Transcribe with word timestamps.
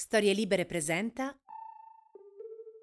Storie 0.00 0.32
Libere 0.32 0.64
presenta 0.64 1.38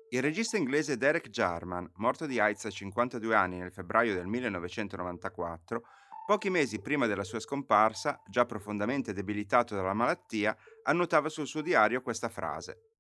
Il 0.10 0.22
regista 0.22 0.56
inglese 0.56 0.98
Derek 0.98 1.30
Jarman, 1.30 1.92
morto 1.96 2.28
di 2.28 2.40
AIDS 2.40 2.66
a 2.66 2.70
52 2.70 3.34
anni 3.34 3.58
nel 3.58 3.72
febbraio 3.72 4.14
del 4.14 4.28
1994, 4.28 5.82
pochi 6.28 6.52
mesi 6.52 6.80
prima 6.80 7.08
della 7.08 7.24
sua 7.24 7.40
scomparsa, 7.40 8.22
già 8.30 8.46
profondamente 8.46 9.14
debilitato 9.14 9.74
dalla 9.74 9.96
malattia, 9.96 10.56
annotava 10.84 11.28
sul 11.30 11.48
suo 11.48 11.62
diario 11.62 12.04
questa 12.04 12.30
frase. 12.30 12.92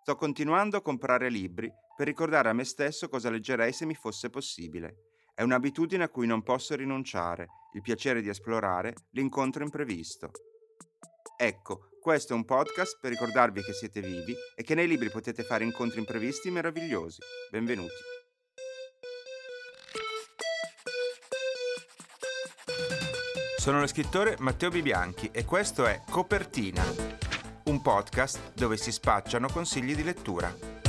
Sto 0.00 0.16
continuando 0.16 0.78
a 0.78 0.82
comprare 0.82 1.28
libri 1.28 1.70
per 1.94 2.06
ricordare 2.06 2.48
a 2.48 2.54
me 2.54 2.64
stesso 2.64 3.10
cosa 3.10 3.28
leggerei 3.28 3.74
se 3.74 3.84
mi 3.84 3.94
fosse 3.94 4.30
possibile. 4.30 5.18
È 5.34 5.42
un'abitudine 5.42 6.04
a 6.04 6.08
cui 6.08 6.26
non 6.26 6.42
posso 6.42 6.74
rinunciare, 6.74 7.48
il 7.74 7.82
piacere 7.82 8.22
di 8.22 8.30
esplorare, 8.30 8.94
l'incontro 9.10 9.62
imprevisto. 9.62 10.30
Ecco, 11.36 11.90
questo 12.06 12.34
è 12.34 12.36
un 12.36 12.44
podcast 12.44 12.98
per 13.00 13.10
ricordarvi 13.10 13.64
che 13.64 13.72
siete 13.72 14.00
vivi 14.00 14.32
e 14.54 14.62
che 14.62 14.76
nei 14.76 14.86
libri 14.86 15.10
potete 15.10 15.42
fare 15.42 15.64
incontri 15.64 15.98
imprevisti 15.98 16.52
meravigliosi. 16.52 17.18
Benvenuti. 17.50 17.90
Sono 23.56 23.80
lo 23.80 23.88
scrittore 23.88 24.36
Matteo 24.38 24.70
Bibianchi 24.70 25.30
e 25.32 25.44
questo 25.44 25.84
è 25.84 26.02
Copertina, 26.08 26.84
un 27.64 27.82
podcast 27.82 28.52
dove 28.54 28.76
si 28.76 28.92
spacciano 28.92 29.48
consigli 29.48 29.96
di 29.96 30.04
lettura. 30.04 30.85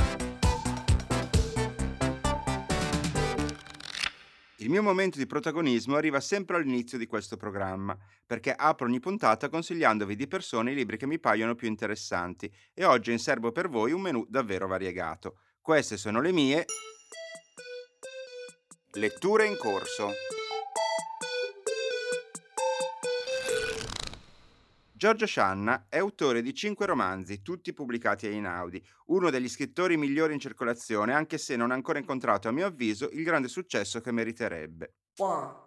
Il 4.60 4.70
mio 4.70 4.82
momento 4.82 5.18
di 5.18 5.26
protagonismo 5.26 5.94
arriva 5.94 6.18
sempre 6.18 6.56
all'inizio 6.56 6.98
di 6.98 7.06
questo 7.06 7.36
programma, 7.36 7.96
perché 8.26 8.52
apro 8.52 8.86
ogni 8.86 8.98
puntata 8.98 9.48
consigliandovi 9.48 10.16
di 10.16 10.26
persone 10.26 10.72
i 10.72 10.74
libri 10.74 10.96
che 10.96 11.06
mi 11.06 11.20
paiono 11.20 11.54
più 11.54 11.68
interessanti 11.68 12.52
e 12.74 12.84
oggi 12.84 13.12
inserbo 13.12 13.52
per 13.52 13.68
voi 13.68 13.92
un 13.92 14.00
menù 14.00 14.26
davvero 14.28 14.66
variegato. 14.66 15.38
Queste 15.60 15.96
sono 15.96 16.20
le 16.20 16.32
mie 16.32 16.64
letture 18.94 19.46
in 19.46 19.56
corso. 19.56 20.10
Giorgio 24.98 25.26
Scianna 25.26 25.86
è 25.88 25.98
autore 25.98 26.42
di 26.42 26.52
cinque 26.52 26.84
romanzi, 26.84 27.40
tutti 27.40 27.72
pubblicati 27.72 28.26
a 28.26 28.30
Inaudi, 28.30 28.84
uno 29.06 29.30
degli 29.30 29.48
scrittori 29.48 29.96
migliori 29.96 30.32
in 30.32 30.40
circolazione, 30.40 31.12
anche 31.12 31.38
se 31.38 31.54
non 31.54 31.70
ha 31.70 31.74
ancora 31.74 32.00
incontrato, 32.00 32.48
a 32.48 32.50
mio 32.50 32.66
avviso, 32.66 33.08
il 33.12 33.22
grande 33.22 33.46
successo 33.46 34.00
che 34.00 34.10
meriterebbe. 34.10 34.94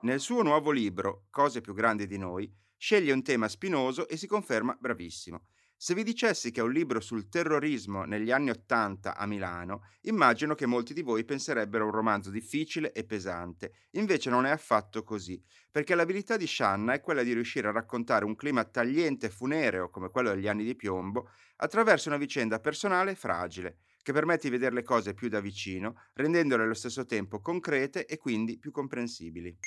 Nel 0.02 0.20
suo 0.20 0.42
nuovo 0.42 0.72
libro, 0.72 1.28
Cose 1.30 1.62
più 1.62 1.74
grandi 1.74 2.08
di 2.08 2.18
noi, 2.18 2.54
sceglie 2.76 3.14
un 3.14 3.24
tema 3.24 3.48
spinoso 3.48 4.06
e 4.10 4.18
si 4.18 4.28
conferma 4.28 4.76
bravissimo. 4.78 5.46
Se 5.84 5.96
vi 5.96 6.04
dicessi 6.04 6.52
che 6.52 6.60
è 6.60 6.64
un 6.64 6.72
libro 6.72 7.00
sul 7.00 7.28
terrorismo 7.28 8.04
negli 8.04 8.30
anni 8.30 8.52
Ottanta 8.52 9.18
a 9.18 9.26
Milano, 9.26 9.88
immagino 10.02 10.54
che 10.54 10.68
molti 10.68 10.94
di 10.94 11.02
voi 11.02 11.26
penserebbero 11.26 11.86
un 11.86 11.92
romanzo 11.92 12.30
difficile 12.30 12.92
e 12.92 13.04
pesante. 13.04 13.88
Invece 13.94 14.30
non 14.30 14.46
è 14.46 14.52
affatto 14.52 15.04
così, 15.04 15.44
perché 15.72 15.96
l'abilità 15.96 16.38
di 16.38 16.46
Shanna 16.46 16.94
è 16.94 17.02
quella 17.02 17.24
di 17.24 17.34
riuscire 17.34 17.68
a 17.68 17.72
raccontare 17.72 18.26
un 18.26 18.36
clima 18.36 18.64
tagliente 18.64 19.26
e 19.26 19.30
funereo 19.32 19.90
come 19.90 20.12
quello 20.12 20.30
degli 20.30 20.48
anni 20.48 20.66
di 20.66 20.76
piombo 20.76 21.32
attraverso 21.56 22.10
una 22.10 22.20
vicenda 22.20 22.60
personale 22.60 23.16
fragile, 23.16 23.80
che 24.04 24.14
permette 24.14 24.50
di 24.50 24.54
vedere 24.54 24.76
le 24.76 24.84
cose 24.84 25.16
più 25.16 25.30
da 25.30 25.40
vicino, 25.40 25.96
rendendole 26.14 26.62
allo 26.62 26.76
stesso 26.76 27.08
tempo 27.08 27.42
concrete 27.42 28.06
e 28.06 28.18
quindi 28.18 28.60
più 28.60 28.70
comprensibili. 28.70 29.58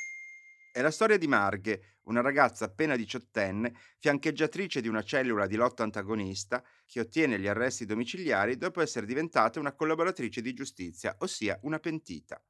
È 0.77 0.83
la 0.83 0.91
storia 0.91 1.17
di 1.17 1.29
Marghe, 1.29 1.99
una 2.07 2.21
ragazza 2.21 2.65
appena 2.65 2.97
diciottenne, 2.97 3.77
fiancheggiatrice 4.01 4.81
di 4.81 4.89
una 4.89 5.05
cellula 5.05 5.47
di 5.47 5.55
lotta 5.55 5.85
antagonista, 5.85 6.65
che 6.85 6.99
ottiene 6.99 7.39
gli 7.39 7.47
arresti 7.47 7.85
domiciliari 7.85 8.57
dopo 8.57 8.81
essere 8.81 9.07
diventata 9.07 9.61
una 9.61 9.73
collaboratrice 9.73 10.43
di 10.43 10.53
giustizia, 10.53 11.15
ossia 11.21 11.57
una 11.63 11.79
pentita. 11.79 12.43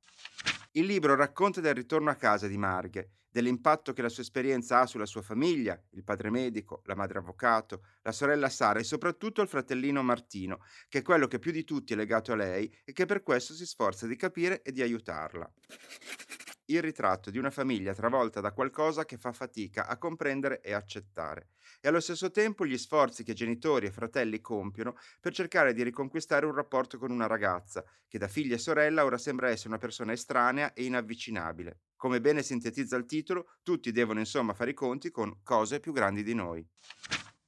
Il 0.71 0.87
libro 0.87 1.15
racconta 1.15 1.61
del 1.61 1.75
ritorno 1.75 2.09
a 2.09 2.15
casa 2.15 2.47
di 2.47 2.57
Marghe, 2.57 3.11
dell'impatto 3.29 3.93
che 3.93 4.01
la 4.01 4.09
sua 4.09 4.23
esperienza 4.23 4.81
ha 4.81 4.87
sulla 4.87 5.05
sua 5.05 5.21
famiglia, 5.21 5.79
il 5.91 6.03
padre 6.03 6.31
medico, 6.31 6.81
la 6.87 6.95
madre 6.95 7.19
avvocato, 7.19 7.85
la 8.01 8.13
sorella 8.13 8.49
Sara 8.49 8.79
e 8.79 8.85
soprattutto 8.85 9.43
il 9.43 9.49
fratellino 9.49 10.03
Martino, 10.03 10.61
che 10.89 11.01
è 11.01 11.03
quello 11.03 11.27
che 11.27 11.39
più 11.39 11.53
di 11.53 11.65
tutti 11.65 11.93
è 11.93 11.97
legato 11.97 12.33
a 12.33 12.37
lei 12.37 12.75
e 12.87 12.95
che 12.95 13.05
per 13.05 13.23
questo 13.23 13.53
si 13.53 13.67
sforza 13.67 14.07
di 14.07 14.17
capire 14.17 14.63
e 14.63 14.73
di 14.73 14.81
aiutarla 14.81 15.53
il 16.67 16.81
ritratto 16.81 17.31
di 17.31 17.39
una 17.39 17.51
famiglia 17.51 17.95
travolta 17.95 18.41
da 18.41 18.53
qualcosa 18.53 19.05
che 19.05 19.19
fa 19.19 19.33
fatica 19.33 19.87
a 19.87 19.99
comprendere 19.99 20.61
e 20.61 20.73
accettare, 20.73 21.49
e 21.81 21.89
allo 21.89 22.01
stesso 22.01 22.31
tempo 22.31 22.65
gli 22.65 22.79
sforzi 22.79 23.25
che 23.25 23.35
genitori 23.35 23.87
e 23.87 23.91
fratelli 23.91 24.41
compiono 24.41 24.97
per 25.21 25.35
cercare 25.35 25.75
di 25.75 25.83
riconquistare 25.83 26.47
un 26.47 26.55
rapporto 26.55 26.99
con 26.99 27.11
una 27.11 27.27
ragazza, 27.27 27.85
che 28.09 28.19
da 28.19 28.29
figlia 28.29 28.55
e 28.55 28.59
sorella 28.59 29.05
ora 29.05 29.19
sembra 29.19 29.49
essere 29.49 29.69
una 29.69 29.79
persona 29.79 30.13
estranea 30.13 30.73
e 30.73 30.85
inavvicinabile. 30.85 31.81
Come 31.97 32.21
bene 32.21 32.43
sintetizza 32.43 32.97
il 32.97 33.07
titolo, 33.07 33.57
tutti 33.63 33.93
devono 33.93 34.19
insomma 34.19 34.55
fare 34.55 34.71
i 34.71 34.75
conti 34.75 35.11
con 35.11 35.43
cose 35.43 35.81
più 35.81 35.93
grandi 35.93 36.23
di 36.23 36.35
noi. 36.35 36.67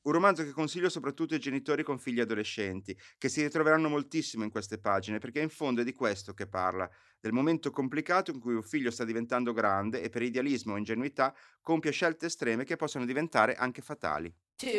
Un 0.07 0.13
romanzo 0.13 0.45
che 0.45 0.53
consiglio 0.53 0.89
soprattutto 0.89 1.35
ai 1.35 1.41
genitori 1.41 1.83
con 1.83 1.99
figli 1.99 2.21
adolescenti, 2.21 2.97
che 3.19 3.29
si 3.29 3.43
ritroveranno 3.43 3.89
moltissimo 3.89 4.45
in 4.45 4.51
queste 4.51 4.79
pagine, 4.79 5.19
perché 5.19 5.41
in 5.41 5.49
fondo 5.49 5.81
è 5.81 5.85
di 5.85 5.95
questo 5.95 6.33
che 6.33 6.47
parla, 6.47 6.89
del 7.19 7.33
momento 7.33 7.73
complicato 7.73 8.31
in 8.31 8.39
cui 8.39 8.55
un 8.55 8.63
figlio 8.63 8.93
sta 8.93 9.03
diventando 9.03 9.53
grande 9.53 10.01
e 10.01 10.09
per 10.09 10.23
idealismo 10.23 10.75
o 10.75 10.77
ingenuità 10.77 11.35
compie 11.61 11.91
scelte 11.91 12.27
estreme 12.27 12.63
che 12.63 12.77
possono 12.77 13.05
diventare 13.05 13.57
anche 13.57 13.83
fatali. 13.83 14.33
Two. 14.55 14.71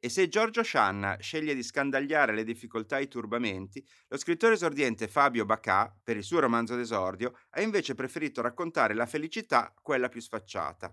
E 0.00 0.08
se 0.08 0.26
Giorgio 0.26 0.64
Scianna 0.64 1.18
sceglie 1.20 1.54
di 1.54 1.62
scandagliare 1.62 2.34
le 2.34 2.42
difficoltà 2.42 2.98
e 2.98 3.02
i 3.02 3.08
turbamenti, 3.08 3.86
lo 4.08 4.18
scrittore 4.18 4.54
esordiente 4.54 5.06
Fabio 5.06 5.44
Bacà, 5.44 5.96
per 6.02 6.16
il 6.16 6.24
suo 6.24 6.40
romanzo 6.40 6.74
d'esordio, 6.74 7.38
ha 7.50 7.62
invece 7.62 7.94
preferito 7.94 8.42
raccontare 8.42 8.92
la 8.92 9.06
felicità, 9.06 9.72
quella 9.80 10.08
più 10.08 10.20
sfacciata. 10.20 10.92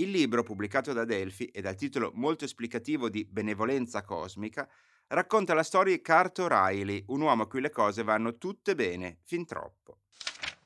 Il 0.00 0.12
libro, 0.12 0.42
pubblicato 0.42 0.94
da 0.94 1.04
Delphi 1.04 1.44
e 1.48 1.60
dal 1.60 1.74
titolo 1.74 2.10
molto 2.14 2.46
esplicativo 2.46 3.10
di 3.10 3.26
Benevolenza 3.26 4.02
cosmica, 4.02 4.66
racconta 5.08 5.52
la 5.52 5.62
storia 5.62 5.94
di 5.94 6.00
Cart 6.00 6.38
O'Reilly, 6.38 7.04
un 7.08 7.20
uomo 7.20 7.42
a 7.42 7.46
cui 7.46 7.60
le 7.60 7.68
cose 7.68 8.02
vanno 8.02 8.38
tutte 8.38 8.74
bene, 8.74 9.18
fin 9.24 9.44
troppo. 9.44 9.98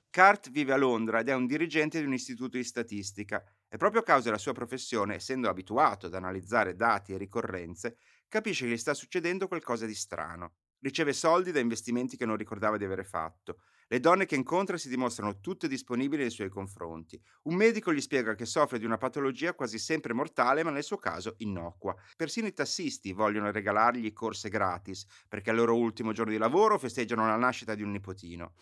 Cart 0.08 0.50
vive 0.50 0.72
a 0.72 0.76
Londra 0.76 1.18
ed 1.18 1.30
è 1.30 1.34
un 1.34 1.46
dirigente 1.46 1.98
di 1.98 2.06
un 2.06 2.12
istituto 2.12 2.58
di 2.58 2.62
statistica 2.62 3.42
e 3.68 3.76
proprio 3.76 4.02
a 4.02 4.04
causa 4.04 4.26
della 4.26 4.38
sua 4.38 4.52
professione, 4.52 5.16
essendo 5.16 5.48
abituato 5.48 6.06
ad 6.06 6.14
analizzare 6.14 6.76
dati 6.76 7.12
e 7.12 7.18
ricorrenze, 7.18 7.96
capisce 8.28 8.66
che 8.66 8.70
gli 8.70 8.78
sta 8.78 8.94
succedendo 8.94 9.48
qualcosa 9.48 9.84
di 9.84 9.96
strano. 9.96 10.58
Riceve 10.78 11.12
soldi 11.12 11.50
da 11.50 11.58
investimenti 11.58 12.16
che 12.16 12.24
non 12.24 12.36
ricordava 12.36 12.76
di 12.76 12.84
avere 12.84 13.02
fatto 13.02 13.58
le 13.88 14.00
donne 14.00 14.26
che 14.26 14.34
incontra 14.34 14.76
si 14.76 14.88
dimostrano 14.88 15.40
tutte 15.40 15.68
disponibili 15.68 16.22
nei 16.22 16.30
suoi 16.30 16.48
confronti. 16.48 17.20
Un 17.44 17.54
medico 17.54 17.92
gli 17.92 18.00
spiega 18.00 18.34
che 18.34 18.46
soffre 18.46 18.78
di 18.78 18.84
una 18.84 18.98
patologia 18.98 19.54
quasi 19.54 19.78
sempre 19.78 20.12
mortale, 20.12 20.62
ma 20.62 20.70
nel 20.70 20.82
suo 20.82 20.96
caso 20.96 21.34
innocua. 21.38 21.94
Persino 22.16 22.46
i 22.46 22.52
tassisti 22.52 23.12
vogliono 23.12 23.50
regalargli 23.50 24.12
corse 24.12 24.48
gratis, 24.48 25.06
perché 25.28 25.50
al 25.50 25.56
loro 25.56 25.76
ultimo 25.76 26.12
giorno 26.12 26.32
di 26.32 26.38
lavoro 26.38 26.78
festeggiano 26.78 27.26
la 27.26 27.36
nascita 27.36 27.74
di 27.74 27.82
un 27.82 27.90
nipotino. 27.90 28.54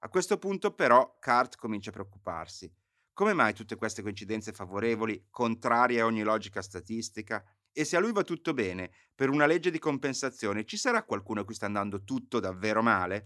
A 0.00 0.08
questo 0.08 0.36
punto, 0.38 0.74
però, 0.74 1.16
Cart 1.20 1.56
comincia 1.56 1.90
a 1.90 1.92
preoccuparsi. 1.92 2.72
Come 3.12 3.34
mai 3.34 3.52
tutte 3.52 3.76
queste 3.76 4.02
coincidenze 4.02 4.52
favorevoli, 4.52 5.26
contrarie 5.30 6.00
a 6.00 6.06
ogni 6.06 6.22
logica 6.22 6.62
statistica? 6.62 7.44
E 7.70 7.84
se 7.84 7.96
a 7.96 8.00
lui 8.00 8.12
va 8.12 8.24
tutto 8.24 8.52
bene, 8.52 8.90
per 9.14 9.28
una 9.28 9.46
legge 9.46 9.70
di 9.70 9.78
compensazione, 9.78 10.64
ci 10.64 10.76
sarà 10.76 11.04
qualcuno 11.04 11.40
a 11.40 11.44
cui 11.44 11.54
sta 11.54 11.66
andando 11.66 12.04
tutto 12.04 12.40
davvero 12.40 12.82
male? 12.82 13.24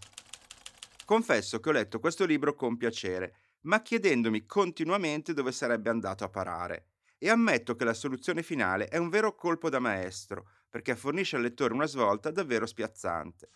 Confesso 1.06 1.60
che 1.60 1.68
ho 1.68 1.72
letto 1.72 2.00
questo 2.00 2.24
libro 2.24 2.56
con 2.56 2.76
piacere, 2.76 3.36
ma 3.62 3.80
chiedendomi 3.80 4.44
continuamente 4.44 5.34
dove 5.34 5.52
sarebbe 5.52 5.88
andato 5.88 6.24
a 6.24 6.28
parare. 6.28 6.88
E 7.16 7.30
ammetto 7.30 7.76
che 7.76 7.84
la 7.84 7.94
soluzione 7.94 8.42
finale 8.42 8.88
è 8.88 8.96
un 8.96 9.08
vero 9.08 9.36
colpo 9.36 9.70
da 9.70 9.78
maestro, 9.78 10.48
perché 10.68 10.96
fornisce 10.96 11.36
al 11.36 11.42
lettore 11.42 11.74
una 11.74 11.86
svolta 11.86 12.32
davvero 12.32 12.66
spiazzante. 12.66 13.50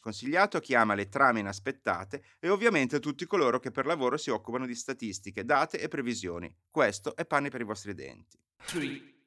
Consigliato 0.00 0.56
a 0.56 0.60
chi 0.60 0.74
ama 0.74 0.94
le 0.94 1.10
trame 1.10 1.40
inaspettate 1.40 2.24
e 2.40 2.48
ovviamente 2.48 2.96
a 2.96 2.98
tutti 2.98 3.26
coloro 3.26 3.60
che 3.60 3.70
per 3.70 3.84
lavoro 3.84 4.16
si 4.16 4.30
occupano 4.30 4.64
di 4.64 4.74
statistiche, 4.74 5.44
date 5.44 5.78
e 5.78 5.88
previsioni. 5.88 6.50
Questo 6.70 7.14
è 7.14 7.26
pane 7.26 7.50
per 7.50 7.60
i 7.60 7.64
vostri 7.64 7.92
denti. 7.92 8.38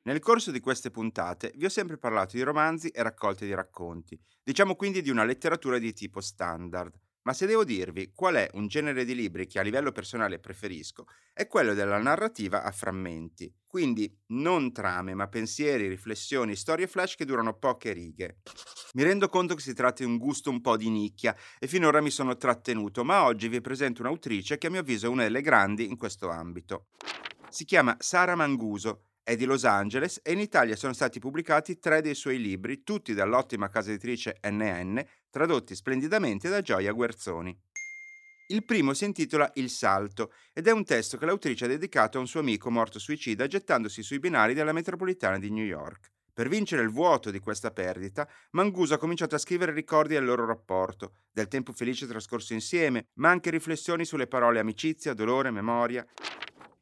Nel 0.02 0.20
corso 0.20 0.50
di 0.50 0.60
queste 0.60 0.90
puntate 0.90 1.52
vi 1.56 1.66
ho 1.66 1.70
sempre 1.70 2.00
parlato 2.00 2.36
di 2.36 2.42
romanzi 2.42 2.88
e 2.88 3.04
raccolte 3.04 3.46
di 3.46 3.54
racconti, 3.54 4.20
diciamo 4.42 4.76
quindi 4.76 5.04
di 5.04 5.12
una 5.12 5.24
letteratura 5.24 5.78
di 5.78 5.94
tipo 5.94 6.20
standard, 6.20 6.98
ma 7.28 7.34
se 7.34 7.46
devo 7.46 7.66
dirvi 7.66 8.14
qual 8.16 8.36
è 8.36 8.50
un 8.54 8.68
genere 8.68 9.04
di 9.04 9.14
libri 9.14 9.48
che 9.48 9.60
a 9.60 9.62
livello 9.62 9.92
personale 9.92 10.40
preferisco, 10.40 11.08
è 11.34 11.46
quello 11.46 11.74
della 11.74 11.98
narrativa 11.98 12.64
a 12.64 12.72
frammenti. 12.72 13.54
Quindi 13.68 14.18
non 14.28 14.72
trame, 14.72 15.14
ma 15.14 15.28
pensieri, 15.28 15.90
riflessioni, 15.90 16.56
storie 16.56 16.88
flash 16.88 17.16
che 17.16 17.26
durano 17.26 17.58
poche 17.58 17.92
righe. 17.92 18.38
Mi 18.94 19.04
rendo 19.04 19.28
conto 19.28 19.56
che 19.56 19.62
si 19.62 19.74
tratta 19.74 20.06
di 20.06 20.10
un 20.10 20.18
gusto 20.18 20.50
un 20.50 20.62
po' 20.62 20.78
di 20.78 20.90
nicchia 20.90 21.36
e 21.60 21.68
finora 21.68 22.00
mi 22.00 22.12
sono 22.12 22.38
trattenuto, 22.38 23.04
ma 23.04 23.26
oggi 23.26 23.50
vi 23.50 23.60
presento 23.60 24.04
un'autrice 24.04 24.58
che 24.58 24.68
a 24.68 24.70
mio 24.70 24.80
avviso 24.80 25.08
è 25.08 25.10
una 25.10 25.24
delle 25.24 25.42
grandi 25.42 25.86
in 25.86 25.98
questo 25.98 26.30
ambito. 26.30 26.86
Si 27.50 27.66
chiama 27.66 27.94
Sara 28.00 28.36
Manguso 28.36 29.07
È 29.28 29.36
di 29.36 29.44
Los 29.44 29.66
Angeles 29.66 30.22
e 30.24 30.32
in 30.32 30.40
Italia 30.40 30.78
sono 30.78 30.94
stati 30.94 31.20
pubblicati 31.20 31.80
tre 31.80 32.00
dei 32.00 32.16
suoi 32.16 32.40
libri, 32.40 32.84
tutti 32.84 33.14
dall'ottima 33.14 33.68
casa 33.68 33.90
editrice 33.90 34.40
NN, 34.42 35.06
tradotti 35.30 35.76
splendidamente 35.76 36.48
da 36.48 36.62
Gioia 36.62 36.94
Guerzoni. 36.94 37.54
Il 38.48 38.64
primo 38.64 38.94
si 38.94 39.04
intitola 39.04 39.52
Il 39.56 39.70
Salto 39.70 40.32
ed 40.54 40.66
è 40.68 40.72
un 40.72 40.86
testo 40.86 41.18
che 41.18 41.26
l'autrice 41.26 41.66
ha 41.66 41.68
dedicato 41.68 42.18
a 42.18 42.22
un 42.22 42.28
suo 42.28 42.40
amico 42.40 42.72
morto 42.72 43.00
suicida 43.00 43.48
gettandosi 43.48 44.02
sui 44.02 44.20
binari 44.20 44.54
della 44.54 44.72
metropolitana 44.72 45.38
di 45.38 45.52
New 45.52 45.66
York. 45.66 46.10
Per 46.32 46.48
vincere 46.48 46.82
il 46.82 46.90
vuoto 46.90 47.30
di 47.30 47.40
questa 47.40 47.72
perdita, 47.72 48.26
Manguso 48.52 48.94
ha 48.94 48.98
cominciato 48.98 49.36
a 49.36 49.40
scrivere 49.40 49.74
ricordi 49.74 50.14
del 50.14 50.24
loro 50.24 50.46
rapporto, 50.46 51.16
del 51.34 51.50
tempo 51.50 51.74
felice 51.74 52.08
trascorso 52.08 52.54
insieme, 52.54 53.08
ma 53.16 53.30
anche 53.30 53.50
riflessioni 53.50 54.06
sulle 54.06 54.28
parole 54.28 54.60
amicizia, 54.60 55.14
dolore, 55.14 55.52
memoria. 55.52 56.08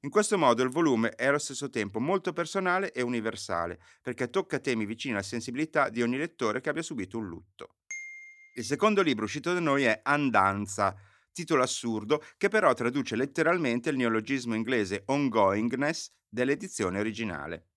In 0.06 0.12
questo 0.12 0.38
modo 0.38 0.62
il 0.62 0.70
volume 0.70 1.10
è 1.10 1.26
allo 1.26 1.40
stesso 1.40 1.68
tempo 1.68 2.00
molto 2.00 2.32
personale 2.32 2.92
e 2.92 3.02
universale, 3.02 3.80
perché 4.04 4.30
tocca 4.30 4.60
temi 4.60 4.86
vicini 4.86 5.16
alla 5.16 5.24
sensibilità 5.24 5.90
di 5.90 6.04
ogni 6.04 6.16
lettore 6.16 6.62
che 6.62 6.70
abbia 6.70 6.84
subito 6.84 7.18
un 7.18 7.26
lutto. 7.28 7.78
Il 8.54 8.64
secondo 8.64 9.02
libro 9.02 9.26
uscito 9.26 9.52
da 9.52 9.60
noi 9.60 9.86
è 9.86 10.02
Andanza, 10.04 10.96
titolo 11.32 11.64
assurdo 11.64 12.24
che 12.38 12.50
però 12.50 12.72
traduce 12.76 13.16
letteralmente 13.16 13.90
il 13.90 13.98
neologismo 13.98 14.54
inglese 14.54 15.02
ongoingness 15.08 16.12
dell'edizione 16.30 17.00
originale. 17.00 17.70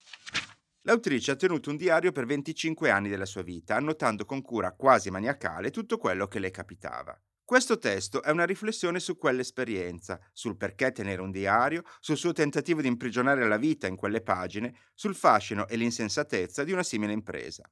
L'autrice 0.83 1.31
ha 1.31 1.37
tenuto 1.37 1.71
un 1.71 1.77
diario 1.79 2.13
per 2.13 2.27
25 2.27 2.91
anni 2.91 3.09
della 3.09 3.25
sua 3.25 3.43
vita, 3.43 3.77
annotando 3.77 4.27
con 4.27 4.43
cura 4.43 4.73
quasi 4.73 5.11
maniacale 5.11 5.71
tutto 5.71 5.97
quello 5.97 6.29
che 6.29 6.41
le 6.41 6.51
capitava. 6.51 7.19
Questo 7.49 7.79
testo 7.79 8.23
è 8.23 8.29
una 8.29 8.45
riflessione 8.45 9.01
su 9.01 9.17
quell'esperienza, 9.17 10.21
sul 10.35 10.59
perché 10.59 10.93
tenere 10.93 11.23
un 11.23 11.31
diario, 11.31 11.83
sul 11.99 12.19
suo 12.19 12.35
tentativo 12.35 12.83
di 12.83 12.89
imprigionare 12.89 13.49
la 13.49 13.57
vita 13.57 13.87
in 13.87 13.97
quelle 13.97 14.21
pagine, 14.21 14.91
sul 14.93 15.15
fascino 15.15 15.67
e 15.67 15.77
l'insensatezza 15.77 16.63
di 16.63 16.73
una 16.73 16.83
simile 16.83 17.15
impresa. 17.15 17.65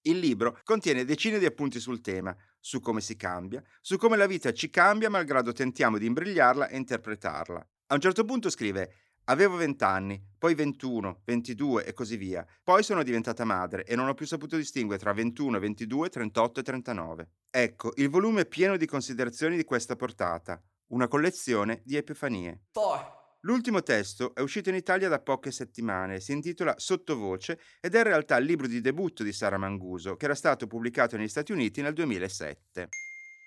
Il 0.00 0.18
libro 0.18 0.58
contiene 0.64 1.04
decine 1.04 1.38
di 1.38 1.44
appunti 1.44 1.78
sul 1.78 2.00
tema, 2.00 2.34
su 2.58 2.80
come 2.80 3.02
si 3.02 3.14
cambia, 3.14 3.62
su 3.82 3.98
come 3.98 4.16
la 4.16 4.24
vita 4.24 4.50
ci 4.54 4.70
cambia 4.70 5.10
malgrado 5.10 5.52
tentiamo 5.52 5.98
di 5.98 6.06
imbrigliarla 6.06 6.68
e 6.68 6.78
interpretarla. 6.78 7.68
A 7.88 7.94
un 7.94 8.00
certo 8.00 8.24
punto 8.24 8.48
scrive 8.48 9.01
Avevo 9.26 9.56
20 9.56 9.84
anni, 9.84 10.20
poi 10.36 10.54
21, 10.54 11.20
22 11.24 11.84
e 11.84 11.92
così 11.92 12.16
via. 12.16 12.44
Poi 12.64 12.82
sono 12.82 13.04
diventata 13.04 13.44
madre 13.44 13.84
e 13.84 13.94
non 13.94 14.08
ho 14.08 14.14
più 14.14 14.26
saputo 14.26 14.56
distinguere 14.56 15.00
tra 15.00 15.12
21, 15.12 15.60
22, 15.60 16.08
38 16.08 16.60
e 16.60 16.62
39. 16.64 17.28
Ecco, 17.48 17.92
il 17.96 18.08
volume 18.08 18.40
è 18.40 18.46
pieno 18.46 18.76
di 18.76 18.84
considerazioni 18.86 19.56
di 19.56 19.64
questa 19.64 19.94
portata, 19.94 20.60
una 20.88 21.06
collezione 21.06 21.82
di 21.84 21.96
epifanie. 21.96 22.62
Four. 22.72 23.20
L'ultimo 23.42 23.82
testo 23.82 24.34
è 24.34 24.40
uscito 24.40 24.70
in 24.70 24.74
Italia 24.74 25.08
da 25.08 25.20
poche 25.20 25.52
settimane, 25.52 26.18
si 26.18 26.32
intitola 26.32 26.74
Sottovoce 26.76 27.60
ed 27.80 27.94
è 27.94 27.98
in 27.98 28.04
realtà 28.04 28.36
il 28.36 28.46
libro 28.46 28.66
di 28.66 28.80
debutto 28.80 29.22
di 29.22 29.32
Sara 29.32 29.56
Manguso, 29.56 30.16
che 30.16 30.24
era 30.24 30.34
stato 30.34 30.66
pubblicato 30.66 31.16
negli 31.16 31.28
Stati 31.28 31.52
Uniti 31.52 31.80
nel 31.80 31.92
2007. 31.92 32.88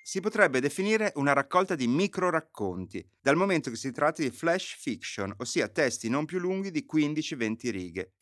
Si 0.07 0.19
potrebbe 0.19 0.59
definire 0.59 1.13
una 1.15 1.33
raccolta 1.33 1.73
di 1.73 1.87
micro 1.87 2.29
racconti, 2.29 3.03
dal 3.19 3.35
momento 3.35 3.71
che 3.71 3.75
si 3.75 3.91
tratta 3.91 4.21
di 4.21 4.29
flash 4.29 4.75
fiction, 4.77 5.33
ossia 5.37 5.67
testi 5.67 6.09
non 6.09 6.25
più 6.25 6.37
lunghi 6.37 6.69
di 6.69 6.85
15-20 6.87 7.71
righe. 7.71 8.13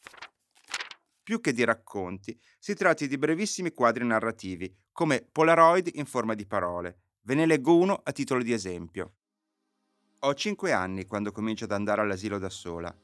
Più 1.21 1.41
che 1.41 1.51
di 1.51 1.65
racconti, 1.65 2.39
si 2.57 2.73
tratta 2.73 3.05
di 3.05 3.17
brevissimi 3.17 3.73
quadri 3.73 4.05
narrativi, 4.05 4.73
come 4.93 5.27
Polaroid 5.29 5.89
in 5.95 6.05
forma 6.05 6.35
di 6.35 6.45
parole. 6.45 7.01
Ve 7.23 7.35
ne 7.35 7.45
leggo 7.45 7.75
uno 7.75 7.99
a 8.01 8.13
titolo 8.13 8.43
di 8.43 8.53
esempio. 8.53 9.15
Ho 10.19 10.33
cinque 10.35 10.71
anni 10.71 11.05
quando 11.05 11.33
comincio 11.33 11.65
ad 11.65 11.73
andare 11.73 11.99
all'asilo 11.99 12.39
da 12.39 12.49
sola. 12.49 12.97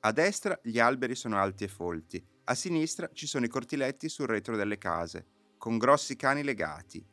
A 0.00 0.10
destra 0.10 0.58
gli 0.60 0.80
alberi 0.80 1.14
sono 1.14 1.38
alti 1.38 1.62
e 1.62 1.68
folti, 1.68 2.20
a 2.46 2.54
sinistra 2.56 3.08
ci 3.12 3.28
sono 3.28 3.44
i 3.44 3.48
cortiletti 3.48 4.08
sul 4.08 4.26
retro 4.26 4.56
delle 4.56 4.76
case, 4.76 5.24
con 5.56 5.78
grossi 5.78 6.16
cani 6.16 6.42
legati. 6.42 7.12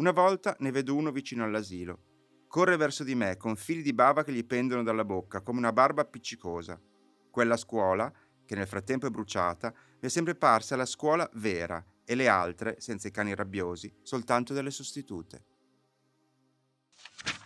Una 0.00 0.12
volta 0.12 0.56
ne 0.60 0.70
vedo 0.70 0.94
uno 0.94 1.12
vicino 1.12 1.44
all'asilo. 1.44 2.46
Corre 2.48 2.78
verso 2.78 3.04
di 3.04 3.14
me 3.14 3.36
con 3.36 3.54
fili 3.54 3.82
di 3.82 3.92
bava 3.92 4.24
che 4.24 4.32
gli 4.32 4.46
pendono 4.46 4.82
dalla 4.82 5.04
bocca, 5.04 5.42
come 5.42 5.58
una 5.58 5.74
barba 5.74 6.00
appiccicosa. 6.00 6.80
Quella 7.30 7.58
scuola, 7.58 8.10
che 8.46 8.54
nel 8.54 8.66
frattempo 8.66 9.06
è 9.06 9.10
bruciata, 9.10 9.70
mi 9.70 9.98
è 10.00 10.08
sempre 10.08 10.36
parsa 10.36 10.74
la 10.74 10.86
scuola 10.86 11.28
vera 11.34 11.84
e 12.02 12.14
le 12.14 12.28
altre, 12.28 12.80
senza 12.80 13.08
i 13.08 13.10
cani 13.10 13.34
rabbiosi, 13.34 13.94
soltanto 14.00 14.54
delle 14.54 14.70
sostitute. 14.70 15.44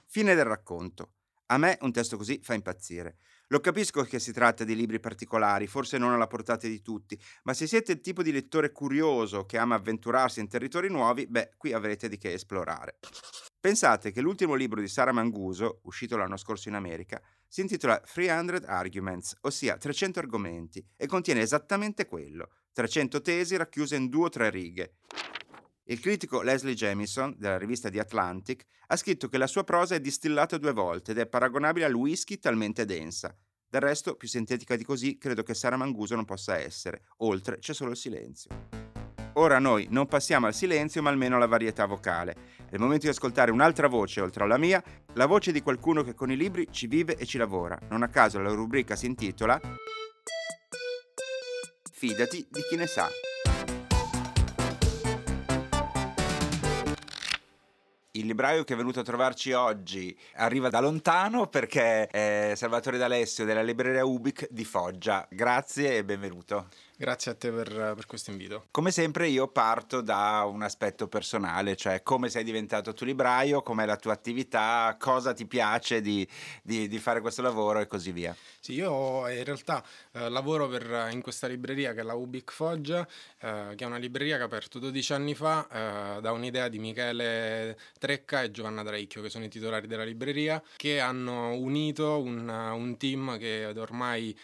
Fine 0.06 0.36
del 0.36 0.44
racconto. 0.44 1.13
A 1.46 1.58
me 1.58 1.76
un 1.82 1.92
testo 1.92 2.16
così 2.16 2.40
fa 2.42 2.54
impazzire. 2.54 3.16
Lo 3.48 3.60
capisco 3.60 4.02
che 4.04 4.18
si 4.18 4.32
tratta 4.32 4.64
di 4.64 4.74
libri 4.74 4.98
particolari, 4.98 5.66
forse 5.66 5.98
non 5.98 6.12
alla 6.12 6.26
portata 6.26 6.66
di 6.66 6.80
tutti, 6.80 7.20
ma 7.42 7.52
se 7.52 7.66
siete 7.66 7.92
il 7.92 8.00
tipo 8.00 8.22
di 8.22 8.32
lettore 8.32 8.72
curioso 8.72 9.44
che 9.44 9.58
ama 9.58 9.74
avventurarsi 9.74 10.40
in 10.40 10.48
territori 10.48 10.88
nuovi, 10.88 11.26
beh, 11.26 11.50
qui 11.58 11.74
avrete 11.74 12.08
di 12.08 12.16
che 12.16 12.32
esplorare. 12.32 12.98
Pensate 13.60 14.10
che 14.10 14.22
l'ultimo 14.22 14.54
libro 14.54 14.80
di 14.80 14.88
Sara 14.88 15.12
Manguso, 15.12 15.80
uscito 15.82 16.16
l'anno 16.16 16.38
scorso 16.38 16.68
in 16.68 16.74
America, 16.74 17.20
si 17.46 17.60
intitola 17.60 17.98
300 18.00 18.66
Arguments, 18.66 19.36
ossia 19.42 19.76
300 19.76 20.18
argomenti, 20.20 20.82
e 20.96 21.06
contiene 21.06 21.42
esattamente 21.42 22.06
quello, 22.06 22.50
300 22.72 23.20
tesi 23.20 23.56
racchiuse 23.56 23.96
in 23.96 24.08
due 24.08 24.24
o 24.24 24.28
tre 24.30 24.48
righe. 24.48 24.94
Il 25.86 26.00
critico 26.00 26.40
Leslie 26.40 26.72
Jamison, 26.72 27.34
della 27.36 27.58
rivista 27.58 27.90
The 27.90 28.00
Atlantic, 28.00 28.64
ha 28.86 28.96
scritto 28.96 29.28
che 29.28 29.36
la 29.36 29.46
sua 29.46 29.64
prosa 29.64 29.94
è 29.94 30.00
distillata 30.00 30.56
due 30.56 30.72
volte 30.72 31.10
ed 31.10 31.18
è 31.18 31.26
paragonabile 31.26 31.84
al 31.84 31.92
whisky 31.92 32.38
talmente 32.38 32.86
densa. 32.86 33.36
Del 33.68 33.82
resto, 33.82 34.14
più 34.14 34.26
sintetica 34.26 34.76
di 34.76 34.84
così, 34.84 35.18
credo 35.18 35.42
che 35.42 35.52
Sara 35.52 35.76
Manguso 35.76 36.14
non 36.14 36.24
possa 36.24 36.56
essere. 36.56 37.02
Oltre 37.18 37.58
c'è 37.58 37.74
solo 37.74 37.90
il 37.90 37.98
silenzio. 37.98 38.50
Ora 39.34 39.58
noi 39.58 39.86
non 39.90 40.06
passiamo 40.06 40.46
al 40.46 40.54
silenzio, 40.54 41.02
ma 41.02 41.10
almeno 41.10 41.36
alla 41.36 41.46
varietà 41.46 41.84
vocale. 41.84 42.34
È 42.70 42.74
il 42.74 42.80
momento 42.80 43.04
di 43.04 43.12
ascoltare 43.12 43.50
un'altra 43.50 43.88
voce 43.88 44.22
oltre 44.22 44.44
alla 44.44 44.56
mia, 44.56 44.82
la 45.14 45.26
voce 45.26 45.52
di 45.52 45.60
qualcuno 45.60 46.02
che 46.02 46.14
con 46.14 46.30
i 46.30 46.36
libri 46.36 46.66
ci 46.70 46.86
vive 46.86 47.16
e 47.16 47.26
ci 47.26 47.36
lavora. 47.36 47.78
Non 47.90 48.02
a 48.02 48.08
caso 48.08 48.38
la 48.38 48.52
rubrica 48.52 48.96
si 48.96 49.04
intitola 49.04 49.60
Fidati 51.92 52.46
di 52.50 52.60
chi 52.70 52.76
ne 52.76 52.86
sa. 52.86 53.08
Il 58.16 58.26
libraio 58.26 58.62
che 58.62 58.74
è 58.74 58.76
venuto 58.76 59.00
a 59.00 59.02
trovarci 59.02 59.52
oggi 59.52 60.16
arriva 60.34 60.68
da 60.68 60.80
lontano 60.80 61.48
perché 61.48 62.06
è 62.06 62.52
Salvatore 62.54 62.96
D'Alessio 62.96 63.44
della 63.44 63.62
libreria 63.62 64.04
Ubic 64.04 64.46
di 64.50 64.64
Foggia. 64.64 65.26
Grazie 65.30 65.96
e 65.96 66.04
benvenuto. 66.04 66.68
Grazie 66.96 67.32
a 67.32 67.34
te 67.34 67.50
per, 67.50 67.68
per, 67.68 68.06
questo 68.06 68.30
invito. 68.30 68.66
Come 68.70 68.92
sempre 68.92 69.26
io 69.26 69.48
parto 69.48 70.00
da 70.00 70.44
un 70.48 70.62
aspetto 70.62 71.08
personale, 71.08 71.74
cioè 71.74 72.04
come 72.04 72.28
sei 72.28 72.44
diventato 72.44 72.94
tu 72.94 73.04
libraio, 73.04 73.62
com'è 73.62 73.84
la 73.84 73.96
tua 73.96 74.12
attività, 74.12 74.94
cosa 74.96 75.32
ti 75.32 75.44
piace 75.44 76.00
di, 76.00 76.26
di, 76.62 76.86
di 76.86 76.98
fare 77.00 77.20
questo 77.20 77.42
lavoro 77.42 77.80
e 77.80 77.88
così 77.88 78.12
via. 78.12 78.34
Sì, 78.60 78.74
io 78.74 79.28
in 79.28 79.42
realtà 79.42 79.84
eh, 80.12 80.28
lavoro 80.28 80.68
per, 80.68 81.08
in 81.10 81.20
questa 81.20 81.48
libreria 81.48 81.92
che 81.94 82.00
è 82.00 82.02
la 82.04 82.14
Ubic 82.14 82.52
Foggia, 82.52 83.04
eh, 83.40 83.72
che 83.74 83.82
è 83.82 83.86
una 83.88 83.98
libreria 83.98 84.36
che 84.36 84.42
ha 84.42 84.46
aperto 84.46 84.78
12 84.78 85.12
anni 85.14 85.34
fa 85.34 85.66
eh, 85.66 86.20
da 86.20 86.30
un'idea 86.30 86.68
di 86.68 86.78
Michele 86.78 87.76
Trecca 87.98 88.42
e 88.42 88.52
Giovanna 88.52 88.84
Draicchio, 88.84 89.20
che 89.20 89.30
sono 89.30 89.44
i 89.44 89.48
titolari 89.48 89.88
della 89.88 90.04
libreria, 90.04 90.62
che 90.76 91.00
hanno 91.00 91.54
unito 91.54 92.20
un, 92.20 92.48
un 92.48 92.96
team 92.98 93.36
che 93.36 93.72
da 93.74 93.80
ormai 93.80 94.34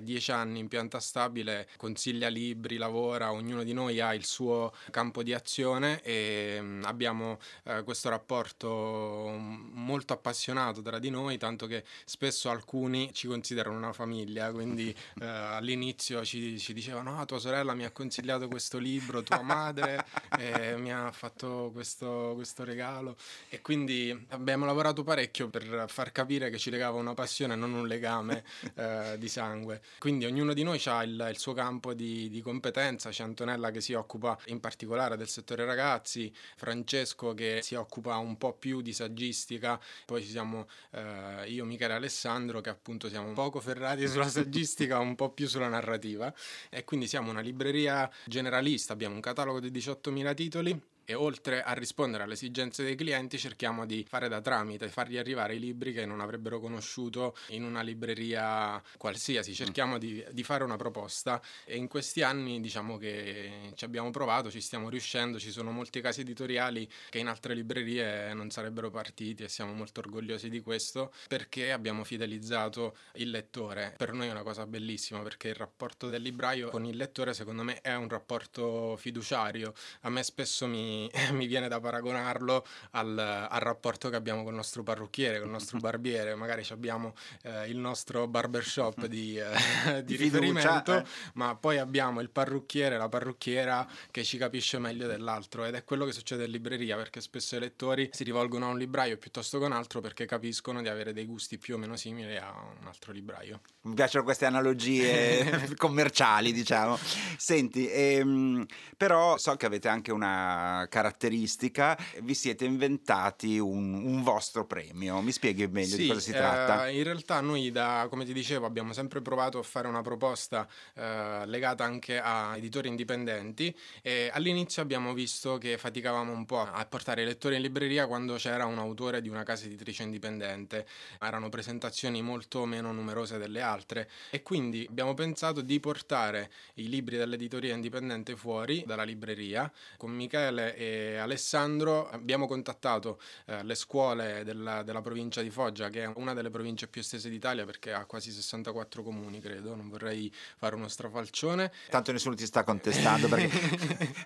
10 0.00 0.30
eh, 0.30 0.34
anni 0.34 0.58
in 0.58 0.66
pianta 0.66 0.98
stabile 0.98 1.68
consiglia 1.76 1.98
consiglia 2.00 2.28
libri, 2.28 2.78
lavora, 2.78 3.30
ognuno 3.30 3.62
di 3.62 3.74
noi 3.74 4.00
ha 4.00 4.14
il 4.14 4.24
suo 4.24 4.72
campo 4.90 5.22
di 5.22 5.34
azione 5.34 6.00
e 6.00 6.78
abbiamo 6.84 7.38
eh, 7.64 7.82
questo 7.82 8.08
rapporto 8.08 9.36
molto 9.36 10.14
appassionato 10.14 10.80
tra 10.80 10.98
di 10.98 11.10
noi, 11.10 11.36
tanto 11.36 11.66
che 11.66 11.84
spesso 12.06 12.48
alcuni 12.48 13.12
ci 13.12 13.26
considerano 13.26 13.76
una 13.76 13.92
famiglia, 13.92 14.50
quindi 14.50 14.88
eh, 15.20 15.26
all'inizio 15.26 16.24
ci, 16.24 16.58
ci, 16.58 16.72
dicevano 16.72 17.16
no, 17.16 17.24
tua 17.26 17.38
sorella 17.38 17.74
mi 17.74 17.84
ha 17.84 17.90
consigliato 17.90 18.48
questo 18.48 18.78
libro, 18.78 19.22
tua 19.22 19.42
madre 19.42 20.02
eh, 20.38 20.78
mi 20.78 20.90
ha 20.90 21.12
fatto 21.12 21.68
questo, 21.70 22.32
questo 22.34 22.64
regalo 22.64 23.16
e 23.50 23.60
quindi 23.60 24.26
abbiamo 24.30 24.64
lavorato 24.64 25.02
parecchio 25.02 25.50
per 25.50 25.84
far 25.88 26.12
capire 26.12 26.48
che 26.48 26.56
ci 26.56 26.70
legava 26.70 26.96
una 26.96 27.12
passione, 27.12 27.56
non 27.56 27.74
un 27.74 27.86
legame 27.86 28.42
eh, 28.74 29.16
di 29.18 29.28
sangue. 29.28 29.82
Quindi 29.98 30.24
ognuno 30.24 30.54
di 30.54 30.62
noi 30.62 30.80
ha 30.86 31.02
il, 31.02 31.28
il 31.30 31.38
suo 31.38 31.52
campo 31.52 31.89
campo 31.90 31.94
di, 31.94 32.28
di, 32.28 32.40
competenza, 32.40 33.10
c'è 33.10 33.22
Antonella 33.22 33.70
che 33.70 33.80
si 33.80 33.92
occupa 33.92 34.38
in 34.46 34.60
particolare 34.60 35.16
del 35.16 35.28
settore 35.28 35.64
ragazzi, 35.64 36.32
Francesco 36.56 37.34
che 37.34 37.60
si 37.62 37.74
occupa 37.74 38.16
un 38.16 38.36
po' 38.36 38.54
più 38.54 38.80
di 38.80 38.92
saggistica, 38.92 39.80
poi 40.06 40.22
ci 40.22 40.28
siamo 40.28 40.68
eh, 40.92 41.48
io, 41.48 41.64
Michele 41.64 41.94
Alessandro 41.94 42.60
che 42.60 42.70
appunto 42.70 43.08
siamo 43.08 43.28
un 43.28 43.34
poco 43.34 43.60
ferrati 43.60 44.06
sulla 44.08 44.28
saggistica, 44.28 44.98
un 44.98 45.14
po' 45.14 45.30
più 45.30 45.48
sulla 45.48 45.68
narrativa. 45.68 46.32
E 46.68 46.84
quindi 46.84 47.06
siamo 47.06 47.30
una 47.30 47.40
libreria 47.40 48.10
generalista, 48.24 48.92
abbiamo 48.92 49.14
un 49.14 49.20
catalogo 49.20 49.60
di 49.60 49.70
18.000 49.70 50.34
titoli 50.34 50.80
e 51.10 51.14
oltre 51.14 51.60
a 51.64 51.72
rispondere 51.72 52.22
alle 52.22 52.34
esigenze 52.34 52.84
dei 52.84 52.94
clienti 52.94 53.36
cerchiamo 53.36 53.84
di 53.84 54.06
fare 54.08 54.28
da 54.28 54.40
tramite, 54.40 54.88
fargli 54.88 55.16
arrivare 55.16 55.56
i 55.56 55.58
libri 55.58 55.92
che 55.92 56.06
non 56.06 56.20
avrebbero 56.20 56.60
conosciuto 56.60 57.36
in 57.48 57.64
una 57.64 57.80
libreria 57.80 58.80
qualsiasi, 58.96 59.52
cerchiamo 59.52 59.98
di, 59.98 60.24
di 60.30 60.44
fare 60.44 60.62
una 60.62 60.76
proposta 60.76 61.42
e 61.64 61.76
in 61.76 61.88
questi 61.88 62.22
anni 62.22 62.60
diciamo 62.60 62.96
che 62.96 63.72
ci 63.74 63.84
abbiamo 63.84 64.10
provato, 64.10 64.52
ci 64.52 64.60
stiamo 64.60 64.88
riuscendo, 64.88 65.40
ci 65.40 65.50
sono 65.50 65.72
molti 65.72 66.00
casi 66.00 66.20
editoriali 66.20 66.88
che 67.08 67.18
in 67.18 67.26
altre 67.26 67.54
librerie 67.54 68.32
non 68.32 68.50
sarebbero 68.50 68.90
partiti 68.90 69.42
e 69.42 69.48
siamo 69.48 69.72
molto 69.72 69.98
orgogliosi 69.98 70.48
di 70.48 70.60
questo 70.60 71.12
perché 71.26 71.72
abbiamo 71.72 72.04
fidelizzato 72.04 72.96
il 73.14 73.30
lettore. 73.30 73.94
Per 73.96 74.12
noi 74.12 74.28
è 74.28 74.30
una 74.30 74.44
cosa 74.44 74.64
bellissima 74.64 75.18
perché 75.22 75.48
il 75.48 75.56
rapporto 75.56 76.08
del 76.08 76.22
libraio 76.22 76.70
con 76.70 76.84
il 76.84 76.96
lettore 76.96 77.34
secondo 77.34 77.64
me 77.64 77.80
è 77.80 77.96
un 77.96 78.08
rapporto 78.08 78.96
fiduciario. 78.96 79.74
A 80.02 80.08
me 80.08 80.22
spesso 80.22 80.68
mi, 80.68 80.99
mi 81.32 81.46
viene 81.46 81.68
da 81.68 81.80
paragonarlo 81.80 82.66
al, 82.92 83.18
al, 83.18 83.60
rapporto 83.60 84.08
che 84.08 84.16
abbiamo 84.16 84.42
con 84.42 84.50
il 84.50 84.56
nostro 84.56 84.82
parrucchiere, 84.82 85.38
con 85.38 85.46
il 85.46 85.52
nostro 85.52 85.78
barbiere. 85.80 86.34
Magari 86.34 86.64
abbiamo 86.70 87.14
eh, 87.42 87.68
il 87.68 87.78
nostro 87.78 88.26
barbershop 88.26 89.06
di, 89.06 89.38
eh, 89.38 90.02
di, 90.04 90.16
di 90.16 90.22
riferimento, 90.22 90.96
eh. 90.96 91.04
ma 91.34 91.54
poi 91.54 91.78
abbiamo 91.78 92.20
il 92.20 92.30
parrucchiere, 92.30 92.96
la 92.96 93.08
parrucchiera 93.08 93.86
che 94.10 94.24
ci 94.24 94.36
capisce 94.38 94.78
meglio 94.78 95.06
dell'altro 95.06 95.64
ed 95.64 95.74
è 95.74 95.84
quello 95.84 96.04
che 96.04 96.12
succede 96.12 96.44
in 96.44 96.50
libreria 96.50 96.96
perché 96.96 97.20
spesso 97.20 97.56
i 97.56 97.60
lettori 97.60 98.08
si 98.12 98.24
rivolgono 98.24 98.66
a 98.66 98.68
un 98.70 98.78
libraio 98.78 99.16
piuttosto 99.18 99.58
che 99.58 99.64
a 99.64 99.66
un 99.66 99.72
altro 99.72 100.00
perché 100.00 100.26
capiscono 100.26 100.82
di 100.82 100.88
avere 100.88 101.12
dei 101.12 101.26
gusti 101.26 101.58
più 101.58 101.74
o 101.74 101.78
meno 101.78 101.96
simili 101.96 102.36
a 102.36 102.50
un 102.50 102.86
altro 102.86 103.12
libraio. 103.12 103.60
Mi 103.82 103.94
piacciono 103.94 104.24
queste 104.24 104.46
analogie 104.46 105.74
commerciali, 105.76 106.52
diciamo. 106.52 106.98
Senti, 107.36 107.88
ehm, 107.90 108.66
però 108.96 109.36
so 109.38 109.56
che 109.56 109.66
avete 109.66 109.88
anche 109.88 110.12
una 110.12 110.79
caratteristica, 110.88 111.98
vi 112.22 112.34
siete 112.34 112.64
inventati 112.64 113.58
un, 113.58 113.94
un 113.94 114.22
vostro 114.22 114.64
premio. 114.66 115.20
Mi 115.20 115.32
spieghi 115.32 115.66
meglio 115.66 115.96
sì, 115.96 116.02
di 116.02 116.08
cosa 116.08 116.20
si 116.20 116.32
tratta? 116.32 116.88
Eh, 116.88 116.96
in 116.96 117.04
realtà 117.04 117.40
noi, 117.40 117.70
da, 117.70 118.06
come 118.08 118.24
ti 118.24 118.32
dicevo, 118.32 118.66
abbiamo 118.66 118.92
sempre 118.92 119.20
provato 119.20 119.58
a 119.58 119.62
fare 119.62 119.88
una 119.88 120.02
proposta 120.02 120.68
eh, 120.94 121.46
legata 121.46 121.84
anche 121.84 122.18
a 122.18 122.56
editori 122.56 122.88
indipendenti 122.88 123.74
e 124.02 124.30
all'inizio 124.32 124.82
abbiamo 124.82 125.12
visto 125.12 125.58
che 125.58 125.78
faticavamo 125.78 126.32
un 126.32 126.44
po' 126.44 126.60
a 126.60 126.84
portare 126.86 127.22
i 127.22 127.24
lettori 127.24 127.56
in 127.56 127.62
libreria 127.62 128.06
quando 128.06 128.34
c'era 128.34 128.66
un 128.66 128.78
autore 128.78 129.20
di 129.20 129.28
una 129.28 129.42
casa 129.42 129.66
editrice 129.66 130.02
indipendente. 130.02 130.86
Erano 131.20 131.48
presentazioni 131.48 132.22
molto 132.22 132.64
meno 132.64 132.92
numerose 132.92 133.38
delle 133.38 133.60
altre 133.60 134.08
e 134.30 134.42
quindi 134.42 134.86
abbiamo 134.88 135.14
pensato 135.14 135.60
di 135.60 135.80
portare 135.80 136.50
i 136.74 136.88
libri 136.88 137.16
dell'editoria 137.16 137.74
indipendente 137.74 138.36
fuori 138.36 138.82
dalla 138.86 139.02
libreria. 139.02 139.70
Con 139.96 140.10
Michele 140.12 140.69
e 140.74 141.16
Alessandro 141.16 142.08
abbiamo 142.08 142.46
contattato 142.46 143.20
eh, 143.46 143.62
le 143.64 143.74
scuole 143.74 144.44
della, 144.44 144.82
della 144.82 145.00
provincia 145.00 145.42
di 145.42 145.50
Foggia, 145.50 145.88
che 145.88 146.04
è 146.04 146.12
una 146.16 146.34
delle 146.34 146.50
province 146.50 146.88
più 146.88 147.00
estese 147.00 147.28
d'Italia 147.28 147.64
perché 147.64 147.92
ha 147.92 148.04
quasi 148.04 148.30
64 148.30 149.02
comuni, 149.02 149.40
credo, 149.40 149.74
non 149.74 149.88
vorrei 149.88 150.32
fare 150.56 150.74
uno 150.74 150.88
strafalcione. 150.88 151.72
Tanto 151.88 152.12
nessuno 152.12 152.34
ti 152.34 152.46
sta 152.46 152.64
contestando 152.64 153.28
perché 153.28 153.48